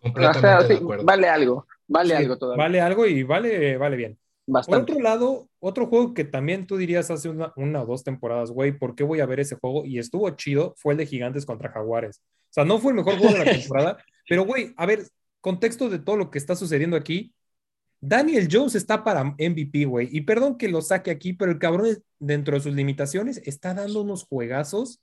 Completamente 0.00 0.74
de 0.74 0.80
acuerdo. 0.80 1.04
Vale 1.04 1.28
algo, 1.28 1.66
vale 1.86 2.16
algo 2.16 2.38
todavía. 2.38 2.64
Vale 2.64 2.80
algo 2.80 3.06
y 3.06 3.22
vale, 3.22 3.76
vale 3.76 3.96
bien. 3.96 4.18
Por 4.46 4.78
otro 4.78 5.00
lado, 5.00 5.48
otro 5.60 5.86
juego 5.86 6.14
que 6.14 6.24
también 6.24 6.66
tú 6.66 6.76
dirías 6.76 7.10
hace 7.10 7.28
una, 7.28 7.52
una, 7.56 7.82
o 7.82 7.86
dos 7.86 8.02
temporadas, 8.02 8.50
güey, 8.50 8.76
¿por 8.76 8.94
qué 8.94 9.04
voy 9.04 9.20
a 9.20 9.26
ver 9.26 9.40
ese 9.40 9.56
juego? 9.56 9.84
Y 9.84 9.98
estuvo 9.98 10.28
chido, 10.30 10.74
fue 10.76 10.94
el 10.94 10.98
de 10.98 11.06
Gigantes 11.06 11.46
contra 11.46 11.70
Jaguares. 11.70 12.20
O 12.50 12.52
sea, 12.52 12.64
no 12.64 12.78
fue 12.78 12.90
el 12.90 12.96
mejor 12.96 13.18
juego 13.18 13.34
de 13.34 13.44
la 13.44 13.50
temporada, 13.60 13.98
pero, 14.28 14.44
güey, 14.44 14.74
a 14.76 14.86
ver, 14.86 15.06
contexto 15.40 15.88
de 15.88 15.98
todo 15.98 16.16
lo 16.16 16.30
que 16.30 16.38
está 16.38 16.56
sucediendo 16.56 16.96
aquí. 16.96 17.32
Daniel 18.00 18.48
Jones 18.50 18.74
está 18.74 19.04
para 19.04 19.24
MVP, 19.24 19.84
güey. 19.84 20.08
Y 20.10 20.22
perdón 20.22 20.56
que 20.56 20.68
lo 20.68 20.80
saque 20.80 21.10
aquí, 21.10 21.34
pero 21.34 21.52
el 21.52 21.58
cabrón, 21.58 22.02
dentro 22.18 22.54
de 22.54 22.62
sus 22.62 22.74
limitaciones, 22.74 23.42
está 23.44 23.74
dando 23.74 24.02
unos 24.02 24.24
juegazos 24.24 25.00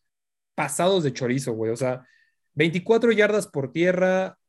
pasados 0.55 1.03
de 1.03 1.13
chorizo, 1.13 1.53
güey. 1.53 1.71
O 1.71 1.75
sea, 1.75 2.07
24 2.55 3.11
yardas 3.11 3.47
por 3.47 3.71
tierra. 3.71 4.39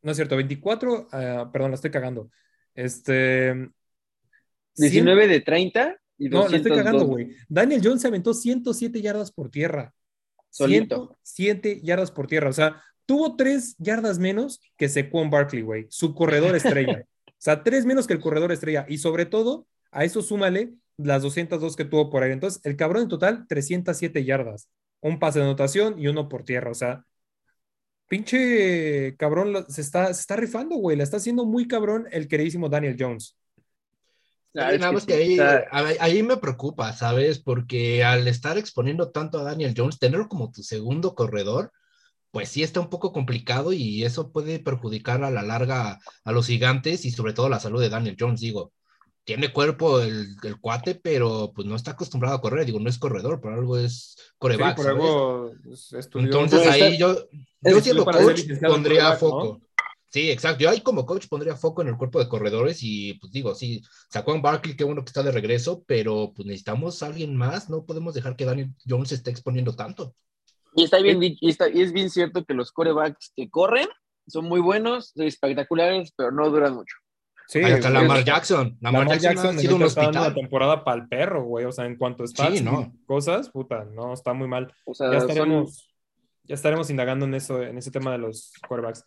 No 0.00 0.10
es 0.10 0.16
cierto, 0.16 0.36
24, 0.36 1.08
ah, 1.12 1.50
perdón, 1.52 1.70
la 1.70 1.74
estoy 1.74 1.90
cagando. 1.90 2.30
Este, 2.74 3.54
19 4.76 5.28
de 5.28 5.40
30 5.40 5.96
y 6.16 6.28
No, 6.30 6.48
la 6.48 6.56
estoy 6.56 6.72
cagando, 6.72 7.04
güey. 7.04 7.36
Daniel 7.48 7.82
Jones 7.84 8.00
se 8.00 8.08
aventó 8.08 8.32
107 8.32 9.02
yardas 9.02 9.30
por 9.30 9.50
tierra. 9.50 9.92
Solito. 10.48 11.18
107 11.22 11.80
yardas 11.82 12.10
por 12.10 12.26
tierra. 12.26 12.48
O 12.48 12.54
sea, 12.54 12.82
tuvo 13.04 13.36
3 13.36 13.76
yardas 13.78 14.18
menos 14.18 14.60
que 14.78 14.88
Sequon 14.88 15.28
Barkley, 15.28 15.62
güey. 15.62 15.86
Su 15.90 16.14
corredor 16.14 16.56
estrella. 16.56 17.04
o 17.42 17.44
sea, 17.44 17.64
3 17.64 17.86
menos 17.86 18.06
que 18.06 18.12
el 18.12 18.20
corredor 18.20 18.52
estrella. 18.52 18.86
Y 18.88 18.98
sobre 18.98 19.26
todo, 19.26 19.66
a 19.90 20.04
eso 20.04 20.22
súmale 20.22 20.74
las 20.96 21.22
202 21.22 21.74
que 21.74 21.84
tuvo 21.84 22.08
por 22.08 22.22
ahí. 22.22 22.30
Entonces, 22.30 22.60
el 22.62 22.76
cabrón 22.76 23.02
en 23.02 23.08
total, 23.08 23.48
307 23.48 24.24
yardas. 24.24 24.68
Un 25.00 25.18
pase 25.18 25.40
de 25.40 25.46
anotación 25.46 25.98
y 25.98 26.06
uno 26.06 26.28
por 26.28 26.44
tierra. 26.44 26.70
O 26.70 26.74
sea, 26.74 27.04
pinche 28.06 29.16
cabrón 29.16 29.66
se 29.68 29.80
está, 29.80 30.14
se 30.14 30.20
está 30.20 30.36
rifando, 30.36 30.76
güey. 30.76 30.96
La 30.96 31.02
está 31.02 31.16
haciendo 31.16 31.44
muy 31.44 31.66
cabrón 31.66 32.06
el 32.12 32.28
queridísimo 32.28 32.68
Daniel 32.68 32.96
Jones. 32.96 33.36
nada 34.54 34.92
más 34.92 35.04
que, 35.04 35.14
ahí, 35.14 35.36
ahí, 35.98 36.22
me 36.22 36.36
preocupa, 36.36 36.92
¿sabes? 36.92 37.40
Porque 37.40 38.04
al 38.04 38.28
estar 38.28 38.56
exponiendo 38.56 39.10
tanto 39.10 39.40
a 39.40 39.42
Daniel 39.42 39.74
Jones, 39.76 39.98
tenerlo 39.98 40.28
como 40.28 40.52
tu 40.52 40.62
segundo 40.62 41.16
corredor, 41.16 41.72
pues 42.32 42.48
sí 42.48 42.64
está 42.64 42.80
un 42.80 42.90
poco 42.90 43.12
complicado 43.12 43.72
y 43.72 44.04
eso 44.04 44.32
puede 44.32 44.58
perjudicar 44.58 45.22
a 45.22 45.30
la 45.30 45.42
larga 45.42 46.00
a 46.24 46.32
los 46.32 46.48
gigantes 46.48 47.04
y 47.04 47.12
sobre 47.12 47.34
todo 47.34 47.48
la 47.48 47.60
salud 47.60 47.80
de 47.80 47.90
Daniel 47.90 48.16
Jones, 48.18 48.40
digo 48.40 48.72
tiene 49.24 49.52
cuerpo 49.52 50.00
el, 50.00 50.36
el, 50.42 50.60
cuate, 50.60 50.94
pero 50.96 51.52
pues 51.54 51.66
no 51.66 51.76
está 51.76 51.92
acostumbrado 51.92 52.36
a 52.36 52.40
correr. 52.40 52.66
Digo, 52.66 52.80
no 52.80 52.88
es 52.88 52.98
corredor, 52.98 53.40
por 53.40 53.52
algo 53.52 53.78
es 53.78 54.16
coreback. 54.38 54.76
por 54.76 54.88
algo 54.88 55.52
Entonces 56.14 56.66
ahí 56.66 56.98
yo, 56.98 57.28
yo 57.60 57.80
siendo 57.80 58.04
coach 58.04 58.42
pondría 58.60 59.12
foco. 59.12 59.60
Sí, 60.08 60.30
exacto. 60.30 60.64
Yo 60.64 60.70
ahí 60.70 60.80
como 60.80 61.06
coach 61.06 61.26
pondría 61.28 61.56
foco 61.56 61.82
en 61.82 61.88
el 61.88 61.96
cuerpo 61.96 62.18
de 62.18 62.28
corredores 62.28 62.80
y 62.82 63.14
pues 63.14 63.32
digo, 63.32 63.54
sí, 63.54 63.82
sacó 64.10 64.34
en 64.34 64.42
Barkley, 64.42 64.76
qué 64.76 64.84
bueno 64.84 65.02
que 65.04 65.08
está 65.08 65.22
de 65.22 65.32
regreso, 65.32 65.84
pero 65.86 66.32
pues 66.34 66.44
necesitamos 66.44 67.02
a 67.02 67.06
alguien 67.06 67.36
más. 67.36 67.70
No 67.70 67.86
podemos 67.86 68.14
dejar 68.14 68.36
que 68.36 68.44
Daniel 68.44 68.74
Jones 68.86 69.10
se 69.10 69.14
esté 69.14 69.30
exponiendo 69.30 69.74
tanto. 69.74 70.14
Y 70.74 70.84
está 70.84 70.98
bien, 70.98 71.22
y, 71.22 71.38
está, 71.48 71.68
y 71.68 71.82
es 71.82 71.92
bien 71.92 72.10
cierto 72.10 72.44
que 72.44 72.54
los 72.54 72.72
corebacks 72.72 73.32
que 73.36 73.50
corren 73.50 73.88
son 74.26 74.46
muy 74.46 74.60
buenos, 74.60 75.12
espectaculares, 75.16 76.12
pero 76.16 76.30
no 76.30 76.48
duran 76.48 76.74
mucho. 76.74 76.96
Sí, 77.48 77.60
hasta 77.60 77.90
Lamar 77.90 78.24
Jackson. 78.24 78.78
Lamar, 78.80 79.02
Lamar 79.02 79.18
Jackson, 79.18 79.56
ha 79.56 79.60
sido 79.60 79.76
un 79.76 79.82
hospital. 79.82 80.10
una 80.10 80.34
temporada 80.34 80.84
para 80.84 81.02
el 81.02 81.08
perro, 81.08 81.44
güey. 81.44 81.66
O 81.66 81.72
sea, 81.72 81.84
en 81.84 81.96
cuanto 81.96 82.24
a 82.24 82.26
stats 82.26 82.62
no. 82.62 82.92
cosas, 83.04 83.50
puta, 83.50 83.84
no, 83.84 84.14
está 84.14 84.32
muy 84.32 84.48
mal. 84.48 84.72
O 84.86 84.94
sea, 84.94 85.10
ya, 85.10 85.18
estaremos, 85.18 85.92
ya 86.44 86.54
estaremos 86.54 86.88
indagando 86.88 87.26
en 87.26 87.34
eso, 87.34 87.62
en 87.62 87.76
ese 87.76 87.90
tema 87.90 88.12
de 88.12 88.18
los 88.18 88.52
quarterbacks. 88.66 89.04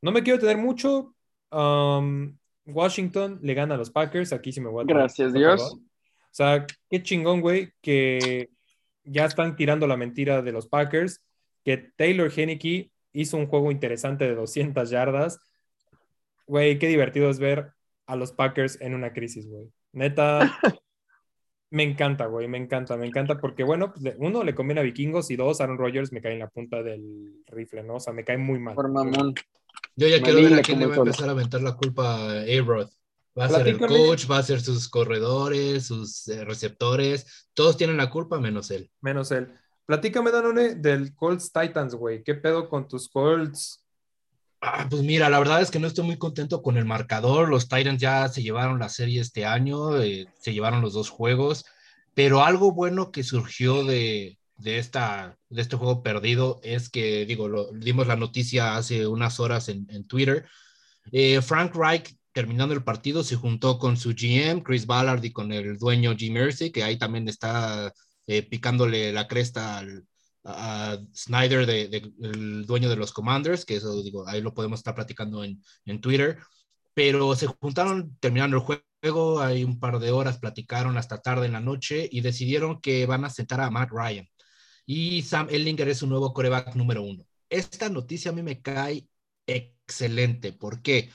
No 0.00 0.10
me 0.10 0.22
quiero 0.22 0.38
tener 0.38 0.56
mucho. 0.56 1.14
Um, 1.50 2.38
Washington 2.64 3.40
le 3.42 3.52
gana 3.52 3.74
a 3.74 3.78
los 3.78 3.90
Packers. 3.90 4.32
Aquí 4.32 4.52
sí 4.52 4.60
me 4.60 4.70
voy 4.70 4.84
a 4.84 4.86
Gracias, 4.86 5.34
Dios. 5.34 5.60
O 5.62 6.34
sea, 6.34 6.66
qué 6.88 7.02
chingón, 7.02 7.42
güey, 7.42 7.72
que 7.82 8.48
ya 9.04 9.24
están 9.24 9.56
tirando 9.56 9.86
la 9.86 9.96
mentira 9.96 10.42
de 10.42 10.52
los 10.52 10.66
Packers. 10.66 11.24
Que 11.64 11.76
Taylor 11.76 12.30
Henneke 12.34 12.90
hizo 13.12 13.36
un 13.36 13.46
juego 13.46 13.70
interesante 13.70 14.24
de 14.24 14.34
200 14.34 14.90
yardas. 14.90 15.38
Güey, 16.46 16.78
qué 16.78 16.88
divertido 16.88 17.30
es 17.30 17.38
ver 17.38 17.72
a 18.06 18.16
los 18.16 18.32
Packers 18.32 18.80
en 18.80 18.94
una 18.94 19.12
crisis, 19.12 19.46
güey. 19.46 19.70
Neta, 19.92 20.58
me 21.70 21.84
encanta, 21.84 22.26
güey, 22.26 22.48
me 22.48 22.58
encanta, 22.58 22.96
me 22.96 23.06
encanta 23.06 23.38
porque, 23.38 23.64
bueno, 23.64 23.92
pues, 23.92 24.14
uno, 24.18 24.44
le 24.44 24.54
conviene 24.54 24.80
a 24.80 24.84
Vikingos 24.84 25.30
y 25.30 25.36
dos, 25.36 25.60
Aaron 25.60 25.78
Rodgers 25.78 26.12
me 26.12 26.20
cae 26.20 26.32
en 26.32 26.40
la 26.40 26.48
punta 26.48 26.82
del 26.82 27.42
rifle, 27.46 27.82
¿no? 27.82 27.94
O 27.96 28.00
sea, 28.00 28.12
me 28.12 28.24
cae 28.24 28.38
muy 28.38 28.58
mal. 28.58 28.74
Por 28.74 28.90
mamón. 28.90 29.34
Yo 29.96 30.08
ya 30.08 30.20
quiero 30.22 30.42
ver 30.42 30.54
a 30.54 30.62
quién 30.62 30.78
le 30.78 30.86
va 30.86 30.94
a 30.94 30.98
empezar 30.98 31.28
a 31.28 31.32
aventar 31.32 31.62
la 31.62 31.76
culpa 31.76 32.14
a 32.14 32.40
A-Rod. 32.40 32.90
Va 33.38 33.46
a 33.46 33.48
ser 33.48 33.68
el 33.68 33.78
coach, 33.78 34.30
va 34.30 34.38
a 34.38 34.42
ser 34.42 34.60
sus 34.60 34.88
corredores, 34.88 35.86
sus 35.86 36.28
eh, 36.28 36.44
receptores. 36.44 37.48
Todos 37.54 37.76
tienen 37.76 37.96
la 37.96 38.10
culpa 38.10 38.38
menos 38.38 38.70
él. 38.70 38.90
Menos 39.00 39.30
él. 39.30 39.54
Platícame, 39.86 40.30
Danone, 40.30 40.74
del 40.74 41.14
Colts 41.14 41.50
Titans, 41.50 41.94
güey. 41.94 42.22
¿Qué 42.22 42.34
pedo 42.34 42.68
con 42.68 42.86
tus 42.86 43.08
Colts? 43.08 43.82
Ah, 44.60 44.86
pues 44.88 45.02
mira, 45.02 45.28
la 45.28 45.40
verdad 45.40 45.60
es 45.60 45.72
que 45.72 45.80
no 45.80 45.88
estoy 45.88 46.04
muy 46.04 46.18
contento 46.18 46.62
con 46.62 46.76
el 46.76 46.84
marcador. 46.84 47.48
Los 47.48 47.68
Titans 47.68 48.00
ya 48.00 48.28
se 48.28 48.42
llevaron 48.42 48.78
la 48.78 48.88
serie 48.88 49.20
este 49.20 49.44
año, 49.44 50.00
eh, 50.00 50.28
se 50.38 50.52
llevaron 50.52 50.82
los 50.82 50.92
dos 50.92 51.10
juegos, 51.10 51.64
pero 52.14 52.44
algo 52.44 52.70
bueno 52.70 53.10
que 53.10 53.24
surgió 53.24 53.84
de, 53.84 54.38
esta, 54.64 55.36
de 55.48 55.62
este 55.62 55.76
juego 55.76 56.04
perdido 56.04 56.60
es 56.62 56.90
que, 56.90 57.26
digo, 57.26 57.48
lo, 57.48 57.72
dimos 57.72 58.06
la 58.06 58.14
noticia 58.14 58.76
hace 58.76 59.06
unas 59.08 59.40
horas 59.40 59.68
en, 59.68 60.06
Twitter. 60.06 60.46
Eh, 61.10 61.42
Frank 61.42 61.74
Reich, 61.74 62.16
terminando 62.32 62.74
el 62.74 62.84
partido, 62.84 63.22
se 63.24 63.36
juntó 63.36 63.78
con 63.78 63.96
su 63.96 64.10
GM, 64.10 64.62
Chris 64.62 64.86
Ballard, 64.86 65.24
y 65.24 65.32
con 65.32 65.52
el 65.52 65.78
dueño 65.78 66.16
Jim 66.16 66.34
Mercy, 66.34 66.70
que 66.72 66.82
ahí 66.82 66.98
también 66.98 67.28
está 67.28 67.92
eh, 68.26 68.42
picándole 68.42 69.12
la 69.12 69.28
cresta 69.28 69.78
al, 69.78 70.06
a 70.44 70.98
Snyder, 71.14 71.66
de, 71.66 72.12
el 72.22 72.66
dueño 72.66 72.88
de 72.88 72.96
los 72.96 73.12
Commanders, 73.12 73.64
que 73.64 73.76
eso 73.76 74.02
digo, 74.02 74.26
ahí 74.28 74.40
lo 74.40 74.54
podemos 74.54 74.80
estar 74.80 74.94
platicando 74.94 75.44
en, 75.44 75.62
en 75.84 76.00
Twitter, 76.00 76.38
pero 76.94 77.34
se 77.36 77.46
juntaron 77.46 78.16
terminando 78.18 78.56
el 78.56 78.62
juego, 78.62 79.40
hay 79.40 79.64
un 79.64 79.78
par 79.78 79.98
de 79.98 80.10
horas, 80.10 80.38
platicaron 80.38 80.96
hasta 80.98 81.20
tarde 81.20 81.46
en 81.46 81.52
la 81.52 81.60
noche 81.60 82.08
y 82.10 82.20
decidieron 82.20 82.80
que 82.80 83.06
van 83.06 83.24
a 83.24 83.30
sentar 83.30 83.60
a 83.60 83.70
Matt 83.70 83.90
Ryan. 83.90 84.28
Y 84.86 85.22
Sam 85.22 85.48
Ellinger 85.50 85.88
es 85.88 85.98
su 85.98 86.06
nuevo 86.06 86.32
coreback 86.32 86.74
número 86.74 87.02
uno. 87.02 87.24
Esta 87.48 87.88
noticia 87.88 88.30
a 88.30 88.34
mí 88.34 88.42
me 88.42 88.60
cae 88.60 89.06
excelente, 89.46 90.52
porque 90.52 91.10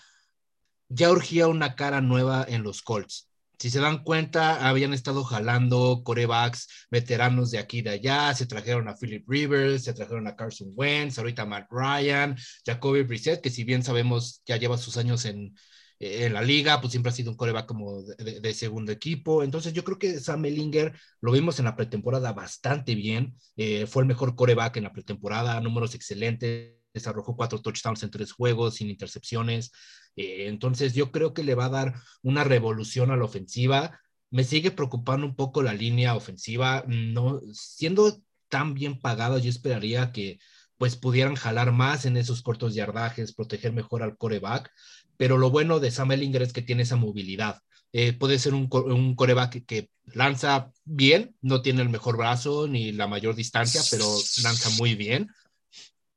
ya 0.90 1.12
urgía 1.12 1.48
una 1.48 1.76
cara 1.76 2.02
nueva 2.02 2.46
en 2.48 2.64
los 2.64 2.82
Colts 2.82 3.28
si 3.60 3.70
se 3.72 3.80
dan 3.80 4.04
cuenta, 4.04 4.68
habían 4.68 4.94
estado 4.94 5.24
jalando 5.24 6.02
corebacks 6.04 6.88
veteranos 6.92 7.52
de 7.52 7.58
aquí 7.58 7.80
y 7.80 7.82
de 7.82 7.90
allá, 7.92 8.34
se 8.34 8.46
trajeron 8.46 8.88
a 8.88 8.96
Philip 8.96 9.28
Rivers, 9.28 9.84
se 9.84 9.94
trajeron 9.94 10.28
a 10.28 10.36
Carson 10.36 10.70
Wentz, 10.76 11.18
ahorita 11.18 11.46
Matt 11.46 11.68
Ryan, 11.72 12.36
Jacoby 12.66 13.02
Brissett, 13.04 13.42
que 13.42 13.50
si 13.50 13.64
bien 13.64 13.84
sabemos 13.84 14.44
ya 14.46 14.58
lleva 14.58 14.78
sus 14.78 14.98
años 14.98 15.26
en, 15.26 15.56
en 16.00 16.34
la 16.34 16.44
liga, 16.44 16.80
pues 16.80 16.92
siempre 16.92 17.10
ha 17.10 17.16
sido 17.16 17.32
un 17.32 17.38
coreback 17.38 17.66
como 17.66 18.04
de, 18.04 18.54
segundo 18.54 18.92
equipo. 18.92 19.44
Entonces 19.44 19.74
yo 19.74 19.84
creo 19.84 19.98
que 19.98 20.20
Sam 20.20 20.46
Ellinger 20.46 20.94
lo 21.22 21.32
vimos 21.32 21.58
en 21.58 21.66
la 21.66 21.76
pretemporada 21.76 22.34
bastante 22.34 22.94
bien, 22.94 23.36
eh, 23.56 23.88
fue 23.88 24.04
el 24.04 24.08
mejor 24.08 24.36
coreback 24.36 24.78
en 24.78 24.84
la 24.84 24.94
pretemporada, 24.94 25.60
números 25.62 25.96
excelentes, 25.96 26.76
arrojó 27.06 27.36
cuatro 27.36 27.62
touchdowns 27.62 28.04
en 28.04 28.12
tres 28.12 28.32
juegos 28.32 28.76
sin 28.76 28.90
intercepciones. 28.90 29.72
Eh, 30.18 30.48
entonces 30.48 30.94
yo 30.94 31.12
creo 31.12 31.34
que 31.34 31.44
le 31.44 31.56
va 31.56 31.66
a 31.66 31.70
dar 31.70 31.94
una 32.24 32.44
revolución 32.44 33.12
a 33.12 33.16
la 33.16 33.24
ofensiva. 33.24 34.02
Me 34.30 34.44
sigue 34.44 34.72
preocupando 34.72 35.26
un 35.26 35.36
poco 35.36 35.64
la 35.64 35.74
línea 35.74 36.16
ofensiva. 36.16 36.84
No, 36.88 37.40
siendo 37.54 38.20
tan 38.50 38.74
bien 38.74 39.00
pagada, 39.00 39.38
yo 39.38 39.50
esperaría 39.50 40.12
que 40.12 40.40
pues 40.78 40.96
pudieran 40.96 41.36
jalar 41.36 41.72
más 41.72 42.06
en 42.06 42.18
esos 42.18 42.42
cortos 42.42 42.76
yardajes, 42.76 43.34
proteger 43.34 43.72
mejor 43.74 44.04
al 44.04 44.18
coreback. 44.18 44.72
Pero 45.16 45.38
lo 45.38 45.50
bueno 45.50 45.80
de 45.80 45.92
Sam 45.92 46.12
Ellinger 46.12 46.42
es 46.42 46.54
que 46.54 46.62
tiene 46.62 46.84
esa 46.84 46.98
movilidad. 46.98 47.62
Eh, 47.94 48.14
puede 48.14 48.38
ser 48.38 48.54
un, 48.54 48.68
un 48.72 49.16
coreback 49.16 49.66
que 49.66 49.90
lanza 50.06 50.72
bien, 50.84 51.36
no 51.42 51.62
tiene 51.62 51.82
el 51.82 51.90
mejor 51.90 52.18
brazo 52.18 52.68
ni 52.68 52.92
la 52.92 53.08
mayor 53.08 53.36
distancia, 53.36 53.82
pero 53.90 54.06
lanza 54.44 54.70
muy 54.72 54.96
bien 54.96 55.30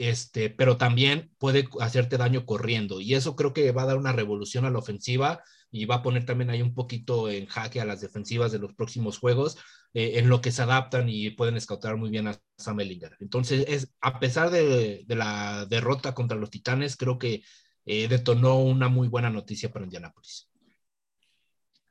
este, 0.01 0.49
pero 0.49 0.79
también 0.79 1.31
puede 1.37 1.69
hacerte 1.79 2.17
daño 2.17 2.47
corriendo. 2.47 3.03
Y 3.03 3.13
eso 3.13 3.37
creo 3.37 3.53
que 3.53 3.71
va 3.71 3.83
a 3.83 3.87
dar 3.87 3.99
una 3.99 4.13
revolución 4.13 4.65
a 4.65 4.71
la 4.71 4.79
ofensiva 4.79 5.45
y 5.71 5.85
va 5.85 5.97
a 5.97 6.03
poner 6.03 6.25
también 6.25 6.49
ahí 6.49 6.63
un 6.63 6.73
poquito 6.73 7.29
en 7.29 7.45
jaque 7.45 7.83
a 7.83 7.85
las 7.85 8.01
defensivas 8.01 8.51
de 8.51 8.61
los 8.61 8.73
próximos 8.73 9.19
juegos, 9.19 9.59
eh, 9.93 10.13
en 10.15 10.31
lo 10.31 10.41
que 10.41 10.53
se 10.53 10.63
adaptan 10.63 11.11
y 11.11 11.29
pueden 11.29 11.59
escautar 11.59 11.99
muy 11.99 12.09
bien 12.09 12.29
a 12.29 12.41
Sam 12.57 12.81
Ellinger. 12.81 13.15
Entonces, 13.21 13.67
es, 13.69 13.93
a 14.01 14.19
pesar 14.21 14.49
de, 14.49 15.05
la 15.07 15.67
derrota 15.69 16.15
contra 16.15 16.39
los 16.39 16.49
Titanes, 16.49 16.97
creo 16.97 17.19
que 17.19 17.43
eh, 17.85 18.09
detonó 18.09 18.59
una 18.59 18.89
muy 18.89 19.09
buena 19.09 19.29
noticia 19.29 19.71
para 19.71 19.85
Indianapolis. 19.85 20.49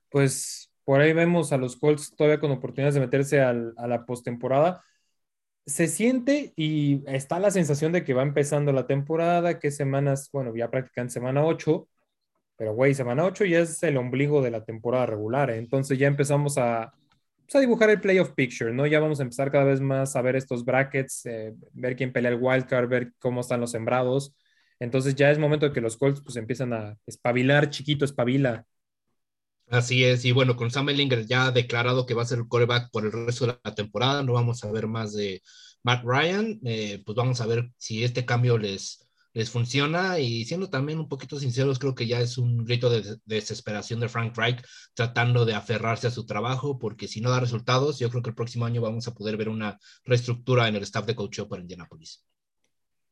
Pues 0.09 0.71
por 0.83 0.99
ahí 0.99 1.13
vemos 1.13 1.53
a 1.53 1.57
los 1.57 1.75
Colts 1.75 2.15
todavía 2.15 2.39
con 2.39 2.49
oportunidades 2.49 2.95
de 2.95 3.01
meterse 3.01 3.39
a 3.39 3.53
la 3.53 4.05
postemporada 4.07 4.83
se 5.65 5.87
siente 5.87 6.53
y 6.55 7.03
está 7.07 7.39
la 7.39 7.51
sensación 7.51 7.91
de 7.91 8.03
que 8.03 8.13
va 8.13 8.23
empezando 8.23 8.71
la 8.73 8.87
temporada, 8.87 9.59
que 9.59 9.71
semanas, 9.71 10.29
bueno, 10.33 10.55
ya 10.55 10.71
practican 10.71 11.09
semana 11.09 11.45
8, 11.45 11.87
pero 12.57 12.73
güey, 12.73 12.93
semana 12.95 13.25
8 13.25 13.45
ya 13.45 13.59
es 13.59 13.81
el 13.83 13.97
ombligo 13.97 14.41
de 14.41 14.51
la 14.51 14.65
temporada 14.65 15.05
regular, 15.05 15.49
¿eh? 15.51 15.57
entonces 15.57 15.97
ya 15.99 16.07
empezamos 16.07 16.57
a, 16.57 16.93
pues, 17.45 17.55
a, 17.55 17.59
dibujar 17.59 17.89
el 17.89 18.01
playoff 18.01 18.31
picture, 18.35 18.73
¿no? 18.73 18.87
Ya 18.87 18.99
vamos 18.99 19.19
a 19.19 19.23
empezar 19.23 19.51
cada 19.51 19.65
vez 19.65 19.81
más 19.81 20.15
a 20.15 20.21
ver 20.21 20.35
estos 20.35 20.65
brackets, 20.65 21.25
eh, 21.25 21.53
ver 21.73 21.95
quién 21.95 22.11
pelea 22.13 22.31
el 22.31 22.39
wildcard, 22.41 22.89
ver 22.89 23.13
cómo 23.19 23.41
están 23.41 23.61
los 23.61 23.71
sembrados. 23.71 24.35
Entonces 24.79 25.15
ya 25.15 25.31
es 25.31 25.39
momento 25.39 25.67
de 25.67 25.73
que 25.73 25.81
los 25.81 25.97
Colts 25.97 26.21
pues 26.21 26.35
empiezan 26.37 26.73
a 26.73 26.97
espabilar, 27.05 27.69
chiquito, 27.69 28.05
espabila. 28.05 28.65
Así 29.69 30.03
es, 30.03 30.25
y 30.25 30.31
bueno, 30.31 30.55
con 30.55 30.71
Sam 30.71 30.89
Ellinger 30.89 31.27
ya 31.27 31.45
ha 31.45 31.51
declarado 31.51 32.07
que 32.07 32.15
va 32.15 32.23
a 32.23 32.25
ser 32.25 32.39
el 32.39 32.47
coreback 32.47 32.89
por 32.91 33.05
el 33.05 33.11
resto 33.11 33.45
de 33.45 33.59
la 33.63 33.75
temporada, 33.75 34.23
no 34.23 34.33
vamos 34.33 34.63
a 34.63 34.71
ver 34.71 34.87
más 34.87 35.13
de 35.13 35.43
Matt 35.83 36.03
Ryan, 36.03 36.59
eh, 36.65 37.03
pues 37.05 37.15
vamos 37.15 37.39
a 37.39 37.45
ver 37.45 37.69
si 37.77 38.03
este 38.03 38.25
cambio 38.25 38.57
les, 38.57 39.07
les 39.33 39.51
funciona 39.51 40.17
y 40.19 40.43
siendo 40.45 40.69
también 40.71 40.99
un 40.99 41.07
poquito 41.07 41.39
sinceros, 41.39 41.77
creo 41.77 41.93
que 41.93 42.07
ya 42.07 42.19
es 42.19 42.39
un 42.39 42.65
grito 42.65 42.89
de, 42.89 43.17
desesperación 43.25 43.99
de 43.99 44.09
Frank 44.09 44.35
Reich 44.35 44.59
tratando 44.95 45.45
de 45.45 45.53
aferrarse 45.53 46.07
a 46.07 46.11
su 46.11 46.25
trabajo, 46.25 46.79
porque 46.79 47.07
si 47.07 47.21
no 47.21 47.29
da 47.29 47.39
resultados, 47.39 47.99
yo 47.99 48.09
creo 48.09 48.23
que 48.23 48.31
el 48.31 48.35
próximo 48.35 48.65
año 48.65 48.81
vamos 48.81 49.07
a 49.07 49.13
poder 49.13 49.37
ver 49.37 49.49
una 49.49 49.77
reestructura 50.03 50.67
en 50.67 50.77
el 50.77 50.83
staff 50.83 51.05
de 51.05 51.15
coach 51.15 51.41
para 51.47 51.61
Indianapolis. 51.61 52.25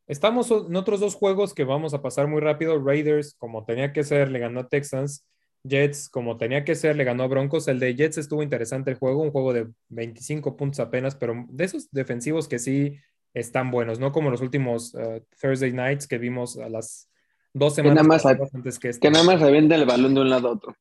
Estamos 0.07 0.49
en 0.49 0.75
otros 0.75 1.01
dos 1.01 1.15
juegos 1.15 1.53
que 1.53 1.65
vamos 1.65 1.93
a 1.93 2.01
pasar 2.01 2.27
muy 2.27 2.39
rápido. 2.39 2.81
Raiders, 2.81 3.35
como 3.37 3.65
tenía 3.65 3.91
que 3.91 4.03
ser, 4.03 4.31
le 4.31 4.39
ganó 4.39 4.61
a 4.61 4.67
Texans. 4.67 5.25
Jets, 5.63 6.09
como 6.09 6.37
tenía 6.37 6.63
que 6.63 6.75
ser, 6.75 6.95
le 6.95 7.03
ganó 7.03 7.23
a 7.23 7.27
Broncos. 7.27 7.67
El 7.67 7.79
de 7.79 7.95
Jets 7.95 8.17
estuvo 8.17 8.43
interesante 8.43 8.91
el 8.91 8.97
juego, 8.97 9.21
un 9.21 9.31
juego 9.31 9.53
de 9.53 9.67
25 9.89 10.55
puntos 10.55 10.79
apenas, 10.79 11.15
pero 11.15 11.45
de 11.49 11.65
esos 11.65 11.89
defensivos 11.91 12.47
que 12.47 12.59
sí 12.59 12.97
están 13.33 13.71
buenos, 13.71 13.99
no 13.99 14.11
como 14.11 14.31
los 14.31 14.41
últimos 14.41 14.93
uh, 14.95 15.21
Thursday 15.39 15.71
nights 15.71 16.07
que 16.07 16.17
vimos 16.17 16.57
a 16.57 16.69
las 16.69 17.09
dos 17.53 17.73
Que 17.73 17.81
semanas 17.81 18.07
nada 18.07 18.07
más, 18.07 18.53
antes 18.53 18.79
que 18.79 18.89
este. 18.89 19.07
que 19.07 19.11
nada 19.11 19.23
más 19.23 19.39
revienta 19.39 19.75
el 19.75 19.85
balón 19.85 20.15
de 20.15 20.21
un 20.21 20.29
lado 20.29 20.47
a 20.47 20.51
otro. 20.51 20.75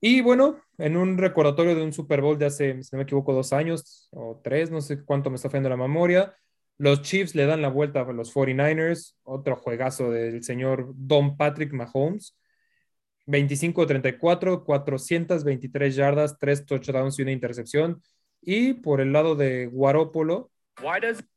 Y 0.00 0.20
bueno, 0.20 0.60
en 0.78 0.96
un 0.96 1.16
recordatorio 1.16 1.74
de 1.74 1.82
un 1.82 1.92
Super 1.92 2.20
Bowl 2.20 2.38
de 2.38 2.46
hace, 2.46 2.82
si 2.82 2.90
no 2.92 2.98
me 2.98 3.04
equivoco, 3.04 3.32
dos 3.32 3.52
años 3.52 4.08
o 4.12 4.40
tres, 4.44 4.70
no 4.70 4.80
sé 4.80 5.02
cuánto 5.04 5.30
me 5.30 5.36
está 5.36 5.48
fallando 5.48 5.70
la 5.70 5.76
memoria, 5.76 6.34
los 6.78 7.02
Chiefs 7.02 7.34
le 7.34 7.46
dan 7.46 7.62
la 7.62 7.68
vuelta 7.68 8.02
a 8.02 8.12
los 8.12 8.34
49ers, 8.34 9.14
otro 9.22 9.56
juegazo 9.56 10.10
del 10.10 10.44
señor 10.44 10.92
Don 10.94 11.36
Patrick 11.36 11.72
Mahomes. 11.72 12.36
25-34, 13.26 14.64
423 14.64 15.96
yardas, 15.96 16.38
3 16.38 16.66
touchdowns 16.66 17.18
y 17.18 17.22
una 17.22 17.32
intercepción. 17.32 18.02
Y 18.40 18.74
por 18.74 19.00
el 19.00 19.12
lado 19.12 19.34
de 19.34 19.66
Guarópolo, 19.66 20.50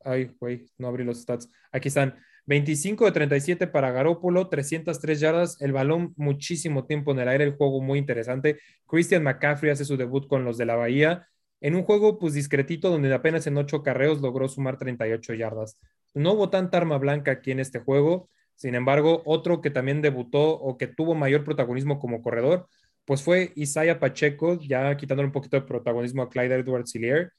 ay, 0.03 0.31
güey, 0.39 0.65
no 0.77 0.87
abrí 0.87 1.03
los 1.03 1.21
stats. 1.21 1.49
Aquí 1.71 1.87
están. 1.87 2.15
25 2.45 3.05
de 3.05 3.11
37 3.11 3.67
para 3.67 3.91
Garópolo, 3.91 4.49
303 4.49 5.19
yardas, 5.19 5.61
el 5.61 5.71
balón 5.71 6.13
muchísimo 6.17 6.87
tiempo 6.87 7.11
en 7.11 7.19
el 7.19 7.27
aire, 7.27 7.43
el 7.43 7.55
juego 7.55 7.79
muy 7.79 7.99
interesante. 7.99 8.59
Christian 8.87 9.21
McCaffrey 9.21 9.71
hace 9.71 9.85
su 9.85 9.97
debut 9.97 10.27
con 10.27 10.43
los 10.43 10.57
de 10.57 10.65
la 10.65 10.75
Bahía 10.75 11.27
en 11.61 11.75
un 11.75 11.83
juego 11.83 12.19
pues 12.19 12.33
discretito 12.33 12.89
donde 12.89 13.13
apenas 13.13 13.47
en 13.47 13.57
8 13.57 13.83
carreos 13.83 14.21
logró 14.21 14.47
sumar 14.47 14.77
38 14.77 15.33
yardas. 15.33 15.77
No 16.13 16.33
hubo 16.33 16.49
tanta 16.49 16.77
arma 16.77 16.97
blanca 16.97 17.31
aquí 17.31 17.51
en 17.51 17.59
este 17.59 17.79
juego, 17.79 18.29
sin 18.59 18.75
embargo, 18.75 19.23
otro 19.25 19.61
que 19.61 19.71
también 19.71 20.01
debutó 20.01 20.51
o 20.59 20.77
que 20.77 20.87
tuvo 20.87 21.15
mayor 21.15 21.43
protagonismo 21.43 21.99
como 21.99 22.21
corredor, 22.21 22.67
pues 23.05 23.23
fue 23.23 23.53
Isaiah 23.55 23.99
Pacheco, 23.99 24.59
ya 24.59 24.95
quitándole 24.97 25.27
un 25.27 25.33
poquito 25.33 25.59
de 25.59 25.65
protagonismo 25.65 26.21
a 26.21 26.29
Clyde 26.29 26.55
Edwards 26.55 26.93
Hillier. 26.93 27.31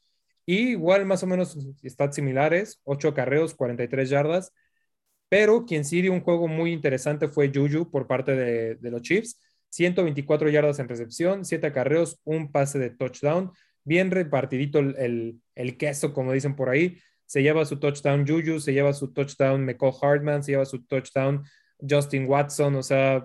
Y 0.46 0.70
igual 0.70 1.06
más 1.06 1.22
o 1.22 1.26
menos 1.26 1.56
stats 1.86 2.16
similares, 2.16 2.80
8 2.84 3.14
carreos, 3.14 3.54
43 3.54 4.10
yardas 4.10 4.52
pero 5.30 5.64
quien 5.64 5.84
sí 5.84 6.02
dio 6.02 6.12
un 6.12 6.20
juego 6.22 6.48
muy 6.48 6.72
interesante 6.72 7.28
fue 7.28 7.52
Juju 7.54 7.88
por 7.90 8.08
parte 8.08 8.34
de, 8.34 8.74
de 8.74 8.90
los 8.90 9.00
Chiefs. 9.00 9.40
124 9.70 10.48
yardas 10.50 10.80
en 10.80 10.88
recepción, 10.88 11.44
7 11.44 11.68
acarreos, 11.68 12.20
un 12.24 12.50
pase 12.50 12.80
de 12.80 12.90
touchdown. 12.90 13.52
Bien 13.84 14.10
repartidito 14.10 14.80
el, 14.80 15.40
el, 15.54 15.76
queso, 15.78 16.12
como 16.12 16.32
dicen 16.32 16.56
por 16.56 16.68
ahí. 16.68 16.98
Se 17.30 17.44
lleva 17.44 17.64
su 17.64 17.78
touchdown 17.78 18.26
Juju, 18.26 18.58
se 18.58 18.72
lleva 18.72 18.92
su 18.92 19.12
touchdown 19.12 19.64
McCall 19.64 19.92
Hartman, 20.02 20.42
se 20.42 20.50
lleva 20.50 20.64
su 20.66 20.82
touchdown 20.84 21.44
Justin 21.78 22.26
Watson. 22.26 22.74
O 22.74 22.82
sea, 22.82 23.24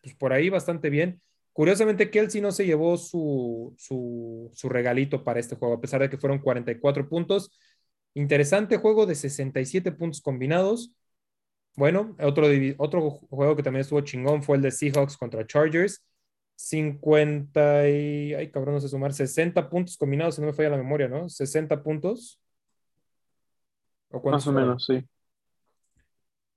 pues 0.00 0.14
por 0.14 0.32
ahí 0.32 0.48
bastante 0.48 0.88
bien. 0.88 1.20
Curiosamente, 1.52 2.10
Kelsey 2.10 2.40
no 2.40 2.52
se 2.52 2.64
llevó 2.64 2.96
su, 2.96 3.74
su, 3.76 4.50
regalito 4.70 5.24
para 5.24 5.40
este 5.40 5.56
juego, 5.56 5.74
a 5.74 5.80
pesar 5.82 6.00
de 6.00 6.08
que 6.08 6.16
fueron 6.16 6.38
44 6.38 7.06
puntos. 7.06 7.50
Interesante 8.14 8.78
juego 8.78 9.04
de 9.04 9.14
67 9.14 9.92
puntos 9.92 10.22
combinados. 10.22 10.94
Bueno, 11.76 12.16
otro, 12.18 12.46
otro 12.78 13.10
juego 13.28 13.56
que 13.56 13.62
también 13.62 13.82
estuvo 13.82 14.00
chingón 14.00 14.42
fue 14.42 14.56
el 14.56 14.62
de 14.62 14.70
Seahawks 14.70 15.18
contra 15.18 15.46
Chargers. 15.46 16.02
50 16.56 17.90
y, 17.90 18.32
ay 18.32 18.50
cabrón, 18.50 18.76
no 18.76 18.80
sé 18.80 18.88
sumar, 18.88 19.12
60 19.12 19.68
puntos 19.68 19.98
combinados, 19.98 20.36
si 20.36 20.40
no 20.40 20.46
me 20.46 20.54
falla 20.54 20.70
la 20.70 20.76
memoria, 20.78 21.08
¿no? 21.08 21.28
60 21.28 21.82
puntos. 21.82 22.41
¿O 24.12 24.30
Más 24.30 24.46
o 24.46 24.52
menos, 24.52 24.84
sí. 24.86 25.04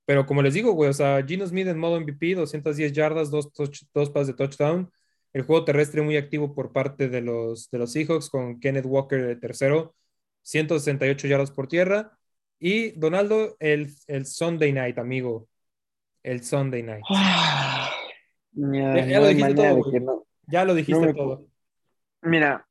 Pero 0.04 0.24
como 0.26 0.42
les 0.42 0.54
digo, 0.54 0.72
güey, 0.72 0.90
o 0.90 0.92
sea, 0.92 1.24
Gino 1.26 1.46
Smith 1.46 1.66
en 1.66 1.78
modo 1.78 2.00
MVP, 2.00 2.34
210 2.36 2.92
yardas, 2.92 3.30
dos, 3.30 3.50
dos 3.92 4.10
pases 4.10 4.28
de 4.28 4.34
touchdown. 4.34 4.90
El 5.32 5.42
juego 5.42 5.64
terrestre 5.64 6.00
muy 6.02 6.16
activo 6.16 6.54
por 6.54 6.72
parte 6.72 7.08
de 7.08 7.20
los, 7.22 7.68
de 7.70 7.78
los 7.78 7.92
Seahawks 7.92 8.30
con 8.30 8.60
Kenneth 8.60 8.86
Walker 8.86 9.26
de 9.26 9.36
tercero, 9.36 9.94
168 10.42 11.26
yardas 11.26 11.50
por 11.50 11.66
tierra. 11.66 12.16
Y 12.58 12.92
Donaldo, 12.92 13.56
el, 13.58 13.92
el 14.06 14.26
Sunday 14.26 14.72
night, 14.72 14.96
amigo. 14.98 15.48
El 16.22 16.42
Sunday 16.44 16.82
night. 16.82 17.04
Mira, 18.52 18.94
ya, 18.96 19.06
ya 19.06 19.18
no 19.18 19.22
lo 19.24 19.28
dijiste 19.28 19.54
todo. 19.54 19.90
que 19.90 20.00
no- 20.00 20.26
Ya 20.46 20.64
lo 20.64 20.74
dijiste 20.74 21.00
no 21.00 21.06
me- 21.08 21.14
todo. 21.14 21.46
Mira, 22.22 22.66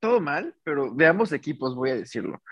todo 0.00 0.20
mal, 0.20 0.54
pero 0.64 0.90
de 0.92 1.06
ambos 1.06 1.32
equipos 1.32 1.74
voy 1.74 1.90
a 1.90 1.96
decirlo. 1.96 2.42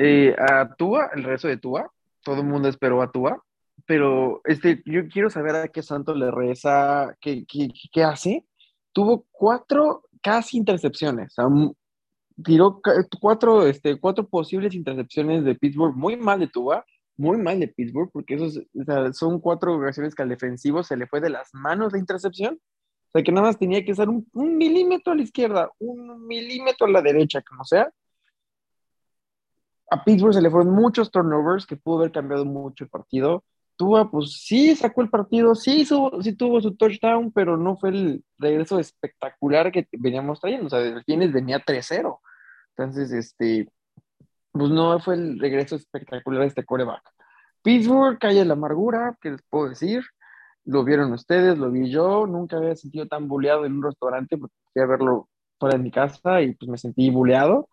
Eh, 0.00 0.32
a 0.38 0.76
Tua, 0.76 1.10
el 1.12 1.24
regreso 1.24 1.48
de 1.48 1.56
Tua, 1.56 1.90
todo 2.22 2.42
el 2.42 2.46
mundo 2.46 2.68
esperó 2.68 3.02
a 3.02 3.10
Tua, 3.10 3.42
pero 3.84 4.40
este, 4.44 4.80
yo 4.86 5.08
quiero 5.08 5.28
saber 5.28 5.56
a 5.56 5.68
qué 5.68 5.82
santo 5.82 6.14
le 6.14 6.30
reza, 6.30 7.16
qué, 7.20 7.44
qué, 7.46 7.68
qué 7.92 8.04
hace. 8.04 8.46
Tuvo 8.92 9.26
cuatro 9.32 10.04
casi 10.22 10.56
intercepciones, 10.56 11.36
o 11.36 11.42
sea, 11.42 11.74
tiró 12.44 12.80
cuatro, 13.20 13.66
este, 13.66 13.98
cuatro 13.98 14.28
posibles 14.28 14.74
intercepciones 14.74 15.44
de 15.44 15.56
Pittsburgh, 15.56 15.96
muy 15.96 16.16
mal 16.16 16.38
de 16.38 16.46
Tua, 16.46 16.84
muy 17.16 17.36
mal 17.36 17.58
de 17.58 17.66
Pittsburgh, 17.66 18.10
porque 18.12 18.34
esos 18.34 18.58
o 18.58 18.84
sea, 18.84 19.12
son 19.12 19.40
cuatro 19.40 19.76
ocasiones 19.76 20.14
que 20.14 20.22
al 20.22 20.28
defensivo 20.28 20.84
se 20.84 20.96
le 20.96 21.08
fue 21.08 21.20
de 21.20 21.30
las 21.30 21.52
manos 21.52 21.92
la 21.92 21.98
intercepción. 21.98 22.54
O 22.54 23.10
sea, 23.10 23.22
que 23.24 23.32
nada 23.32 23.48
más 23.48 23.58
tenía 23.58 23.84
que 23.84 23.92
estar 23.92 24.08
un, 24.08 24.28
un 24.32 24.56
milímetro 24.56 25.12
a 25.12 25.16
la 25.16 25.22
izquierda, 25.22 25.70
un 25.78 26.26
milímetro 26.26 26.86
a 26.86 26.90
la 26.90 27.02
derecha, 27.02 27.42
como 27.42 27.64
sea. 27.64 27.90
A 29.90 30.04
Pittsburgh 30.04 30.34
se 30.34 30.42
le 30.42 30.50
fueron 30.50 30.74
muchos 30.74 31.10
turnovers 31.10 31.66
que 31.66 31.76
pudo 31.76 31.98
haber 31.98 32.12
cambiado 32.12 32.44
mucho 32.44 32.84
el 32.84 32.90
partido. 32.90 33.44
Tua, 33.76 34.10
pues 34.10 34.32
sí 34.44 34.74
sacó 34.76 35.02
el 35.02 35.08
partido, 35.10 35.54
sí, 35.54 35.82
hizo- 35.82 36.10
sí 36.22 36.34
tuvo 36.34 36.60
su 36.60 36.74
touchdown, 36.76 37.32
pero 37.32 37.56
no 37.56 37.76
fue 37.76 37.90
el 37.90 38.24
regreso 38.38 38.78
espectacular 38.78 39.70
que 39.72 39.86
veníamos 39.92 40.40
trayendo. 40.40 40.66
O 40.66 40.70
sea, 40.70 40.80
Delfines 40.80 41.32
venía 41.32 41.60
3-0. 41.64 42.20
Entonces, 42.76 43.12
este, 43.12 43.68
pues 44.52 44.70
no 44.70 44.98
fue 45.00 45.14
el 45.14 45.38
regreso 45.38 45.76
espectacular 45.76 46.42
de 46.42 46.48
este 46.48 46.64
coreback. 46.64 47.02
Pittsburgh, 47.62 48.18
calle 48.18 48.44
la 48.44 48.54
amargura, 48.54 49.16
¿qué 49.20 49.32
les 49.32 49.42
puedo 49.50 49.68
decir? 49.70 50.02
Lo 50.64 50.84
vieron 50.84 51.12
ustedes, 51.12 51.58
lo 51.58 51.70
vi 51.70 51.90
yo, 51.90 52.26
nunca 52.26 52.56
había 52.58 52.76
sentido 52.76 53.06
tan 53.06 53.28
buleado 53.28 53.64
en 53.66 53.74
un 53.74 53.82
restaurante 53.84 54.36
porque 54.38 54.54
fui 54.72 54.82
a 54.82 54.86
verlo 54.86 55.28
fuera 55.58 55.76
de 55.76 55.82
mi 55.82 55.90
casa 55.90 56.42
y 56.42 56.54
pues 56.54 56.68
me 56.70 56.78
sentí 56.78 57.10
buleado 57.10 57.68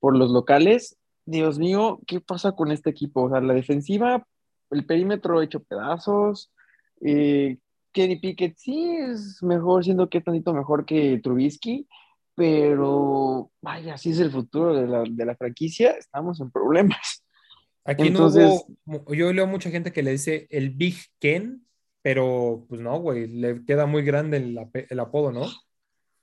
por 0.00 0.16
los 0.16 0.30
locales. 0.30 0.98
Dios 1.24 1.58
mío, 1.58 2.00
¿qué 2.06 2.20
pasa 2.20 2.52
con 2.52 2.70
este 2.72 2.90
equipo? 2.90 3.22
O 3.24 3.30
sea, 3.30 3.40
la 3.40 3.54
defensiva, 3.54 4.26
el 4.70 4.86
perímetro 4.86 5.42
hecho 5.42 5.62
pedazos. 5.62 6.52
Eh, 7.00 7.58
Kenny 7.92 8.16
Pickett 8.16 8.56
sí 8.56 8.96
es 8.96 9.42
mejor, 9.42 9.84
siendo 9.84 10.08
que 10.08 10.18
es 10.18 10.24
tantito 10.24 10.52
mejor 10.54 10.84
que 10.86 11.20
Trubisky, 11.22 11.86
pero 12.34 13.50
vaya, 13.60 13.98
si 13.98 14.10
es 14.10 14.20
el 14.20 14.30
futuro 14.30 14.74
de 14.74 14.86
la, 14.86 15.04
de 15.08 15.26
la 15.26 15.36
franquicia, 15.36 15.90
estamos 15.92 16.40
en 16.40 16.50
problemas. 16.50 17.24
Aquí 17.84 18.08
Entonces- 18.08 18.64
no 18.86 18.96
hubo, 18.96 19.14
yo 19.14 19.32
leo 19.32 19.46
mucha 19.46 19.70
gente 19.70 19.92
que 19.92 20.02
le 20.02 20.12
dice 20.12 20.46
el 20.50 20.70
Big 20.70 20.96
Ken, 21.18 21.66
pero 22.00 22.64
pues 22.68 22.80
no, 22.80 22.98
güey, 22.98 23.28
le 23.28 23.64
queda 23.64 23.86
muy 23.86 24.02
grande 24.02 24.38
el, 24.38 24.58
el 24.88 25.00
apodo, 25.00 25.32
¿no? 25.32 25.46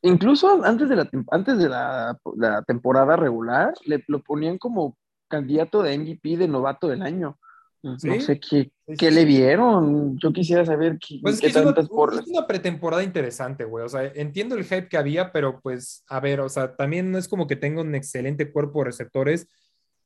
Incluso 0.01 0.63
antes 0.63 0.88
de 0.89 0.95
la, 0.95 1.09
antes 1.31 1.57
de 1.57 1.69
la, 1.69 2.17
la 2.38 2.62
temporada 2.63 3.15
regular, 3.17 3.73
le 3.85 4.03
lo 4.07 4.21
ponían 4.23 4.57
como 4.57 4.97
candidato 5.27 5.83
de 5.83 5.97
MVP 5.97 6.38
de 6.38 6.47
novato 6.47 6.88
del 6.88 7.01
año. 7.01 7.38
¿Sí? 7.97 8.07
No 8.09 8.19
sé 8.19 8.39
qué, 8.39 8.71
Sí, 8.88 8.97
qué 8.97 9.09
sí, 9.09 9.15
le 9.15 9.21
sí. 9.21 9.27
vieron. 9.27 10.17
Yo 10.17 10.33
quisiera 10.33 10.65
saber 10.65 10.97
qué, 10.99 11.19
Pues 11.21 11.35
es 11.35 11.41
qué 11.41 11.47
que 11.47 11.51
es 11.51 11.55
una, 11.57 11.73
tantas 11.73 11.89
porras. 11.89 12.19
es 12.19 12.27
una 12.27 12.47
pretemporada 12.47 13.03
interesante, 13.03 13.63
güey. 13.65 13.85
O 13.85 13.89
sea, 13.89 14.03
entiendo 14.15 14.55
el 14.55 14.63
hype 14.65 14.88
que 14.89 14.97
había, 14.97 15.31
pero 15.31 15.59
pues, 15.62 16.03
a 16.09 16.19
ver, 16.19 16.41
o 16.41 16.49
sea, 16.49 16.75
también 16.75 17.12
no 17.12 17.17
es 17.17 17.27
como 17.27 17.47
que 17.47 17.55
tenga 17.55 17.81
un 17.81 17.95
excelente 17.95 18.51
cuerpo 18.51 18.79
de 18.79 18.85
receptores. 18.85 19.47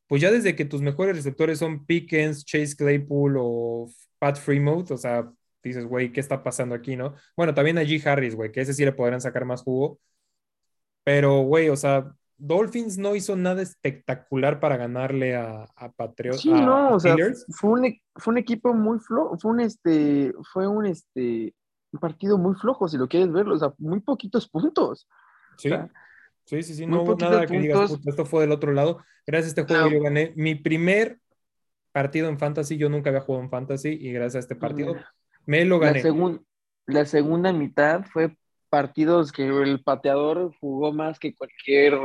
Pues 0.08 0.22
ya 0.22 0.32
desde 0.32 0.56
que 0.56 0.66
tus 0.66 0.82
mejores 0.82 1.16
receptores 1.16 1.60
son 1.60 1.86
Pickens, 1.86 2.46
Chase 2.46 2.76
Claypool 2.76 3.38
o 3.40 3.90
Pat 4.20 4.38
Fremont, 4.38 4.90
o 4.92 4.98
sea, 4.98 5.32
dices, 5.70 5.86
güey, 5.86 6.12
¿qué 6.12 6.20
está 6.20 6.44
pasando 6.44 6.76
aquí, 6.76 6.96
no? 6.96 7.14
Bueno, 7.38 7.54
también 7.54 7.78
a 7.78 7.84
G. 7.84 8.06
Harris, 8.06 8.36
güey, 8.36 8.52
que 8.52 8.62
ese 8.62 8.74
sí 8.74 8.84
le 8.86 8.92
podrán 8.92 9.22
sacar 9.22 9.46
más 9.46 9.62
jugo. 9.64 10.00
Pero, 11.04 11.42
güey, 11.42 11.70
o 11.70 11.76
sea, 11.76 12.14
Dolphins 12.38 12.98
no 12.98 13.16
hizo 13.16 13.36
nada 13.36 13.62
espectacular 13.62 14.60
para 14.60 14.78
ganarle 14.78 15.36
a, 15.36 15.66
a 15.76 15.92
Patriots. 15.92 16.42
Sí, 16.42 16.52
a- 16.52 16.62
no, 16.62 16.96
o 16.96 17.00
sea, 17.00 17.16
fue 17.50 17.70
un, 17.72 17.86
e- 17.86 18.02
fue 18.16 18.32
un 18.34 18.38
equipo 18.38 18.74
muy 18.74 19.00
flojo, 19.00 19.38
fue 19.40 19.52
un 19.52 19.60
este, 19.62 20.34
fue 20.52 20.68
un 20.68 20.86
este, 20.86 21.54
un 21.92 22.00
partido 22.00 22.38
muy 22.38 22.56
flojo, 22.56 22.88
si 22.88 22.98
lo 22.98 23.08
quieres 23.08 23.32
ver, 23.32 23.48
o 23.48 23.58
sea, 23.58 23.74
muy 23.78 24.00
poquitos 24.00 24.48
puntos. 24.50 25.08
Sí, 25.58 25.70
sea, 25.70 25.90
sí, 26.46 26.64
sí, 26.64 26.74
sí, 26.74 26.86
no 26.88 27.04
hubo 27.04 27.16
nada 27.16 27.46
que 27.46 27.60
digas, 27.60 27.78
puntos. 27.80 27.98
"Puta, 27.98 28.10
esto 28.10 28.26
fue 28.26 28.42
del 28.42 28.52
otro 28.52 28.72
lado. 28.72 29.00
Gracias 29.28 29.46
a 29.58 29.62
este 29.62 29.74
juego 29.74 29.90
No. 29.90 29.96
yo 29.98 30.02
gané 30.04 30.34
mi 30.36 30.56
primer 30.56 31.20
partido 31.92 32.28
en 32.30 32.40
Fantasy, 32.40 32.78
yo 32.78 32.90
nunca 32.90 33.10
había 33.12 33.22
jugado 33.22 33.44
en 33.44 33.50
Fantasy 33.52 33.90
y 33.90 34.12
gracias 34.12 34.36
a 34.36 34.40
este 34.40 34.56
partido 34.56 34.96
me 35.46 35.66
lo 35.66 35.80
La, 35.80 35.88
gané. 35.88 36.02
segun- 36.02 36.46
la 36.86 37.06
segunda 37.06 37.52
mitad 37.54 38.04
fue 38.12 38.36
partidos 38.70 39.32
que 39.32 39.48
el 39.48 39.84
pateador 39.84 40.52
jugó 40.60 40.92
más 40.94 41.20
que 41.20 41.36
cualquier, 41.36 41.98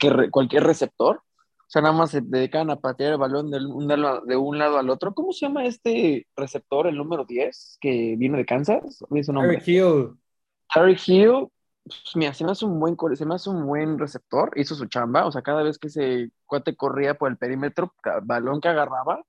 que 0.00 0.10
re- 0.10 0.30
cualquier 0.30 0.64
receptor. 0.64 1.16
O 1.18 1.72
sea, 1.72 1.82
nada 1.82 1.94
más 1.94 2.10
se 2.10 2.20
dedicaban 2.20 2.70
a 2.70 2.76
patear 2.80 3.12
el 3.12 3.18
balón 3.18 3.50
de 3.50 3.58
un, 3.64 3.86
lado- 3.86 4.22
de 4.26 4.36
un 4.36 4.58
lado 4.58 4.78
al 4.78 4.90
otro. 4.90 5.14
¿Cómo 5.14 5.32
se 5.32 5.46
llama 5.46 5.66
este 5.66 6.26
receptor, 6.34 6.86
el 6.88 6.96
número 6.96 7.24
10, 7.24 7.78
que 7.80 8.16
vino 8.18 8.36
de 8.36 8.44
Kansas? 8.46 9.04
Tyreek 9.42 9.68
Hill, 9.68 10.10
Tyreek 10.74 11.08
Hill 11.08 11.48
Pues 11.84 12.02
mira, 12.16 12.34
se 12.34 12.44
me 12.44 12.50
hace 12.52 12.64
un 12.64 12.78
buen, 12.80 12.96
se 13.14 13.24
me 13.26 13.34
hace 13.34 13.50
un 13.50 13.66
buen 13.66 13.98
receptor, 13.98 14.50
hizo 14.56 14.74
su 14.74 14.86
chamba, 14.86 15.26
o 15.26 15.32
sea, 15.32 15.42
cada 15.42 15.62
vez 15.62 15.78
que 15.78 15.88
ese 15.88 16.30
cuate 16.46 16.74
corría 16.76 17.14
por 17.14 17.30
el 17.30 17.36
perímetro, 17.38 17.94
balón 18.22 18.60
que 18.60 18.68
agarraba, 18.68 19.22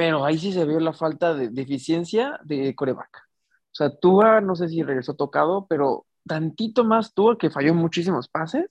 pero 0.00 0.24
ahí 0.24 0.38
sí 0.38 0.50
se 0.50 0.64
vio 0.64 0.80
la 0.80 0.94
falta 0.94 1.34
de, 1.34 1.50
eficiencia 1.60 2.40
de 2.42 2.74
coreback. 2.74 3.18
O 3.18 3.74
sea, 3.74 3.94
Tua, 3.94 4.40
no 4.40 4.56
sé 4.56 4.70
si 4.70 4.82
regresó 4.82 5.14
tocado, 5.14 5.66
pero 5.68 6.06
tantito 6.26 6.84
más 6.84 7.12
Tua, 7.12 7.36
que 7.36 7.50
falló 7.50 7.74
muchísimos 7.74 8.26
pases, 8.26 8.70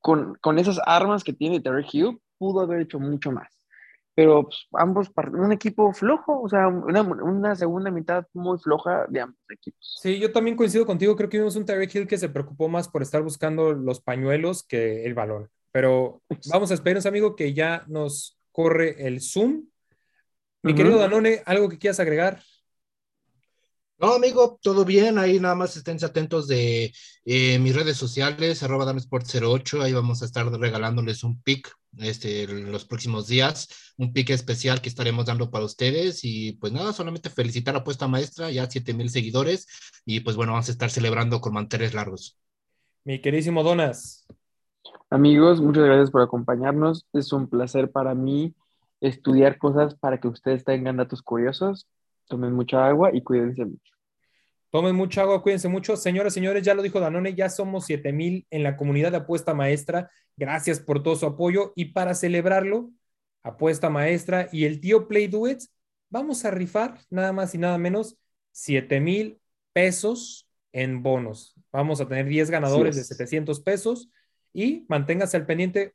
con, 0.00 0.36
con 0.40 0.60
esas 0.60 0.78
armas 0.86 1.24
que 1.24 1.32
tiene 1.32 1.58
Terry 1.58 1.84
Hill, 1.90 2.20
pudo 2.38 2.60
haber 2.60 2.82
hecho 2.82 3.00
mucho 3.00 3.32
más 3.32 3.48
pero 4.14 4.44
pues, 4.44 4.68
ambos, 4.74 5.10
un 5.32 5.50
equipo 5.50 5.92
flojo, 5.92 6.42
o 6.42 6.48
sea, 6.48 6.68
una, 6.68 7.02
una, 7.02 7.56
segunda 7.56 7.90
mitad 7.90 8.24
muy 8.32 8.60
floja 8.60 9.06
de 9.08 9.22
ambos 9.22 9.40
equipos. 9.50 9.98
Sí, 10.00 10.20
yo 10.20 10.30
también 10.30 10.56
coincido 10.56 10.86
contigo, 10.86 11.16
creo 11.16 11.28
que 11.28 11.38
vimos 11.38 11.56
un 11.56 11.64
Terry 11.64 11.88
Hill 11.92 12.06
que 12.06 12.16
se 12.16 12.28
preocupó 12.28 12.68
más 12.68 12.86
por 12.86 13.02
estar 13.02 13.22
buscando 13.22 13.72
los 13.72 14.00
pañuelos 14.00 14.62
que 14.62 15.04
el 15.04 15.14
balón, 15.14 15.50
pero 15.72 16.22
vamos 16.48 16.70
a 16.70 16.74
esperarnos, 16.74 17.06
amigo, 17.06 17.34
que 17.34 17.54
ya 17.54 17.82
nos 17.88 18.38
corre 18.52 19.04
el 19.04 19.20
Zoom. 19.20 19.64
Mi 20.64 20.74
querido 20.74 20.98
Danone, 20.98 21.42
¿algo 21.44 21.68
que 21.68 21.76
quieras 21.76 22.00
agregar? 22.00 22.42
No, 23.98 24.14
amigo, 24.14 24.58
todo 24.62 24.86
bien. 24.86 25.18
Ahí 25.18 25.38
nada 25.38 25.54
más 25.54 25.76
estén 25.76 26.02
atentos 26.02 26.48
de 26.48 26.90
eh, 27.26 27.58
mis 27.58 27.76
redes 27.76 27.98
sociales, 27.98 28.62
arroba 28.62 28.86
damesport08. 28.86 29.82
Ahí 29.82 29.92
vamos 29.92 30.22
a 30.22 30.24
estar 30.24 30.50
regalándoles 30.50 31.22
un 31.22 31.42
pick 31.42 31.70
este, 31.98 32.46
los 32.46 32.86
próximos 32.86 33.28
días, 33.28 33.94
un 33.98 34.14
pick 34.14 34.30
especial 34.30 34.80
que 34.80 34.88
estaremos 34.88 35.26
dando 35.26 35.50
para 35.50 35.66
ustedes. 35.66 36.20
Y 36.22 36.52
pues 36.52 36.72
nada, 36.72 36.94
solamente 36.94 37.28
felicitar 37.28 37.74
a 37.74 37.80
Apuesta 37.80 38.08
Maestra, 38.08 38.50
ya 38.50 38.66
7 38.66 38.94
mil 38.94 39.10
seguidores. 39.10 39.66
Y 40.06 40.20
pues 40.20 40.34
bueno, 40.34 40.52
vamos 40.52 40.70
a 40.70 40.72
estar 40.72 40.88
celebrando 40.88 41.42
con 41.42 41.52
manteles 41.52 41.92
largos. 41.92 42.38
Mi 43.04 43.20
queridísimo 43.20 43.62
Donas. 43.62 44.26
Amigos, 45.10 45.60
muchas 45.60 45.84
gracias 45.84 46.10
por 46.10 46.22
acompañarnos. 46.22 47.06
Es 47.12 47.34
un 47.34 47.50
placer 47.50 47.90
para 47.90 48.14
mí 48.14 48.54
estudiar 49.06 49.58
cosas 49.58 49.94
para 49.94 50.18
que 50.18 50.28
ustedes 50.28 50.64
tengan 50.64 50.96
datos 50.96 51.22
curiosos 51.22 51.88
Tomen 52.28 52.52
mucha 52.52 52.86
agua 52.86 53.10
y 53.12 53.22
cuídense 53.22 53.64
mucho. 53.64 53.94
Tomen 54.70 54.96
mucha 54.96 55.22
agua, 55.22 55.42
cuídense 55.42 55.68
mucho. 55.68 55.96
Señoras, 55.96 56.34
señores, 56.34 56.64
ya 56.64 56.74
lo 56.74 56.82
dijo 56.82 57.00
Danone, 57.00 57.34
ya 57.34 57.48
somos 57.48 57.86
7000 57.86 58.46
en 58.50 58.62
la 58.62 58.76
comunidad 58.76 59.12
de 59.12 59.18
Apuesta 59.18 59.54
Maestra. 59.54 60.10
Gracias 60.36 60.80
por 60.80 61.02
todo 61.02 61.16
su 61.16 61.26
apoyo. 61.26 61.72
Y 61.76 61.86
para 61.86 62.14
celebrarlo, 62.14 62.90
Apuesta 63.42 63.90
Maestra 63.90 64.48
y 64.50 64.64
el 64.64 64.80
tío 64.80 65.06
Play 65.06 65.28
Duets, 65.28 65.72
vamos 66.10 66.44
a 66.44 66.50
rifar 66.50 66.98
nada 67.10 67.32
más 67.32 67.54
y 67.54 67.58
nada 67.58 67.78
menos 67.78 68.16
7000 68.52 69.38
pesos 69.72 70.48
en 70.72 71.02
bonos. 71.02 71.54
Vamos 71.70 72.00
a 72.00 72.08
tener 72.08 72.26
10 72.26 72.50
ganadores 72.50 72.96
de 72.96 73.04
700 73.04 73.60
pesos 73.60 74.10
y 74.52 74.86
manténgase 74.88 75.36
al 75.36 75.46
pendiente. 75.46 75.94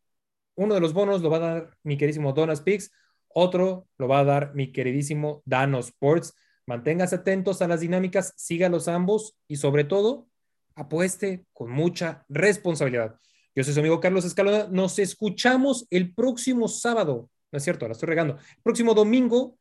Uno 0.59 0.73
de 0.73 0.81
los 0.81 0.91
bonos 0.91 1.21
lo 1.21 1.29
va 1.29 1.37
a 1.37 1.39
dar 1.39 1.77
mi 1.83 1.97
querísimo 1.97 2.33
Donas 2.33 2.59
Pix, 2.59 2.91
otro 3.29 3.87
lo 3.97 4.09
va 4.09 4.19
a 4.19 4.23
dar 4.25 4.53
mi 4.55 4.73
queridísimo 4.73 5.41
Dano 5.45 5.79
Sports. 5.79 6.35
Manténgase 6.65 7.15
atentos 7.15 7.61
a 7.61 7.67
las 7.69 7.79
dinámicas, 7.79 8.33
sígalos 8.35 8.89
ambos 8.89 9.37
y 9.47 9.55
sobre 9.55 9.85
todo, 9.85 10.27
apueste 10.75 11.45
con 11.53 11.71
mucha 11.71 12.25
responsabilidad. 12.27 13.15
Yo 13.55 13.63
soy 13.63 13.73
su 13.73 13.79
amigo 13.79 14.01
Carlos 14.01 14.25
Escalona. 14.25 14.67
Nos 14.69 14.99
escuchamos 14.99 15.87
el 15.91 16.13
próximo 16.13 16.67
sábado. 16.67 17.29
No 17.53 17.57
es 17.57 17.63
cierto, 17.63 17.87
la 17.87 17.93
estoy 17.93 18.07
regando. 18.07 18.35
Próximo 18.61 18.93
domingo 18.93 19.57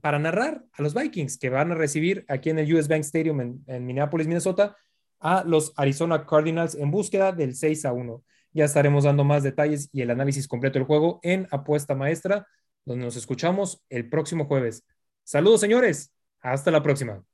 para 0.00 0.18
narrar 0.18 0.64
a 0.72 0.80
los 0.80 0.94
Vikings 0.94 1.36
que 1.36 1.50
van 1.50 1.72
a 1.72 1.74
recibir 1.74 2.24
aquí 2.28 2.48
en 2.48 2.60
el 2.60 2.74
US 2.74 2.88
Bank 2.88 3.00
Stadium 3.00 3.42
en, 3.42 3.64
en 3.66 3.84
Minneapolis, 3.84 4.26
Minnesota, 4.26 4.74
a 5.20 5.44
los 5.44 5.74
Arizona 5.76 6.24
Cardinals 6.24 6.76
en 6.76 6.90
búsqueda 6.90 7.30
del 7.30 7.54
6 7.54 7.84
a 7.84 7.92
1. 7.92 8.24
Ya 8.54 8.64
estaremos 8.64 9.04
dando 9.04 9.24
más 9.24 9.42
detalles 9.42 9.90
y 9.92 10.00
el 10.00 10.10
análisis 10.10 10.48
completo 10.48 10.78
del 10.78 10.86
juego 10.86 11.20
en 11.22 11.46
Apuesta 11.50 11.94
Maestra 11.94 12.46
donde 12.84 13.04
nos 13.04 13.16
escuchamos 13.16 13.82
el 13.88 14.08
próximo 14.08 14.46
jueves. 14.46 14.84
Saludos, 15.24 15.60
señores. 15.60 16.12
Hasta 16.40 16.70
la 16.70 16.82
próxima. 16.82 17.24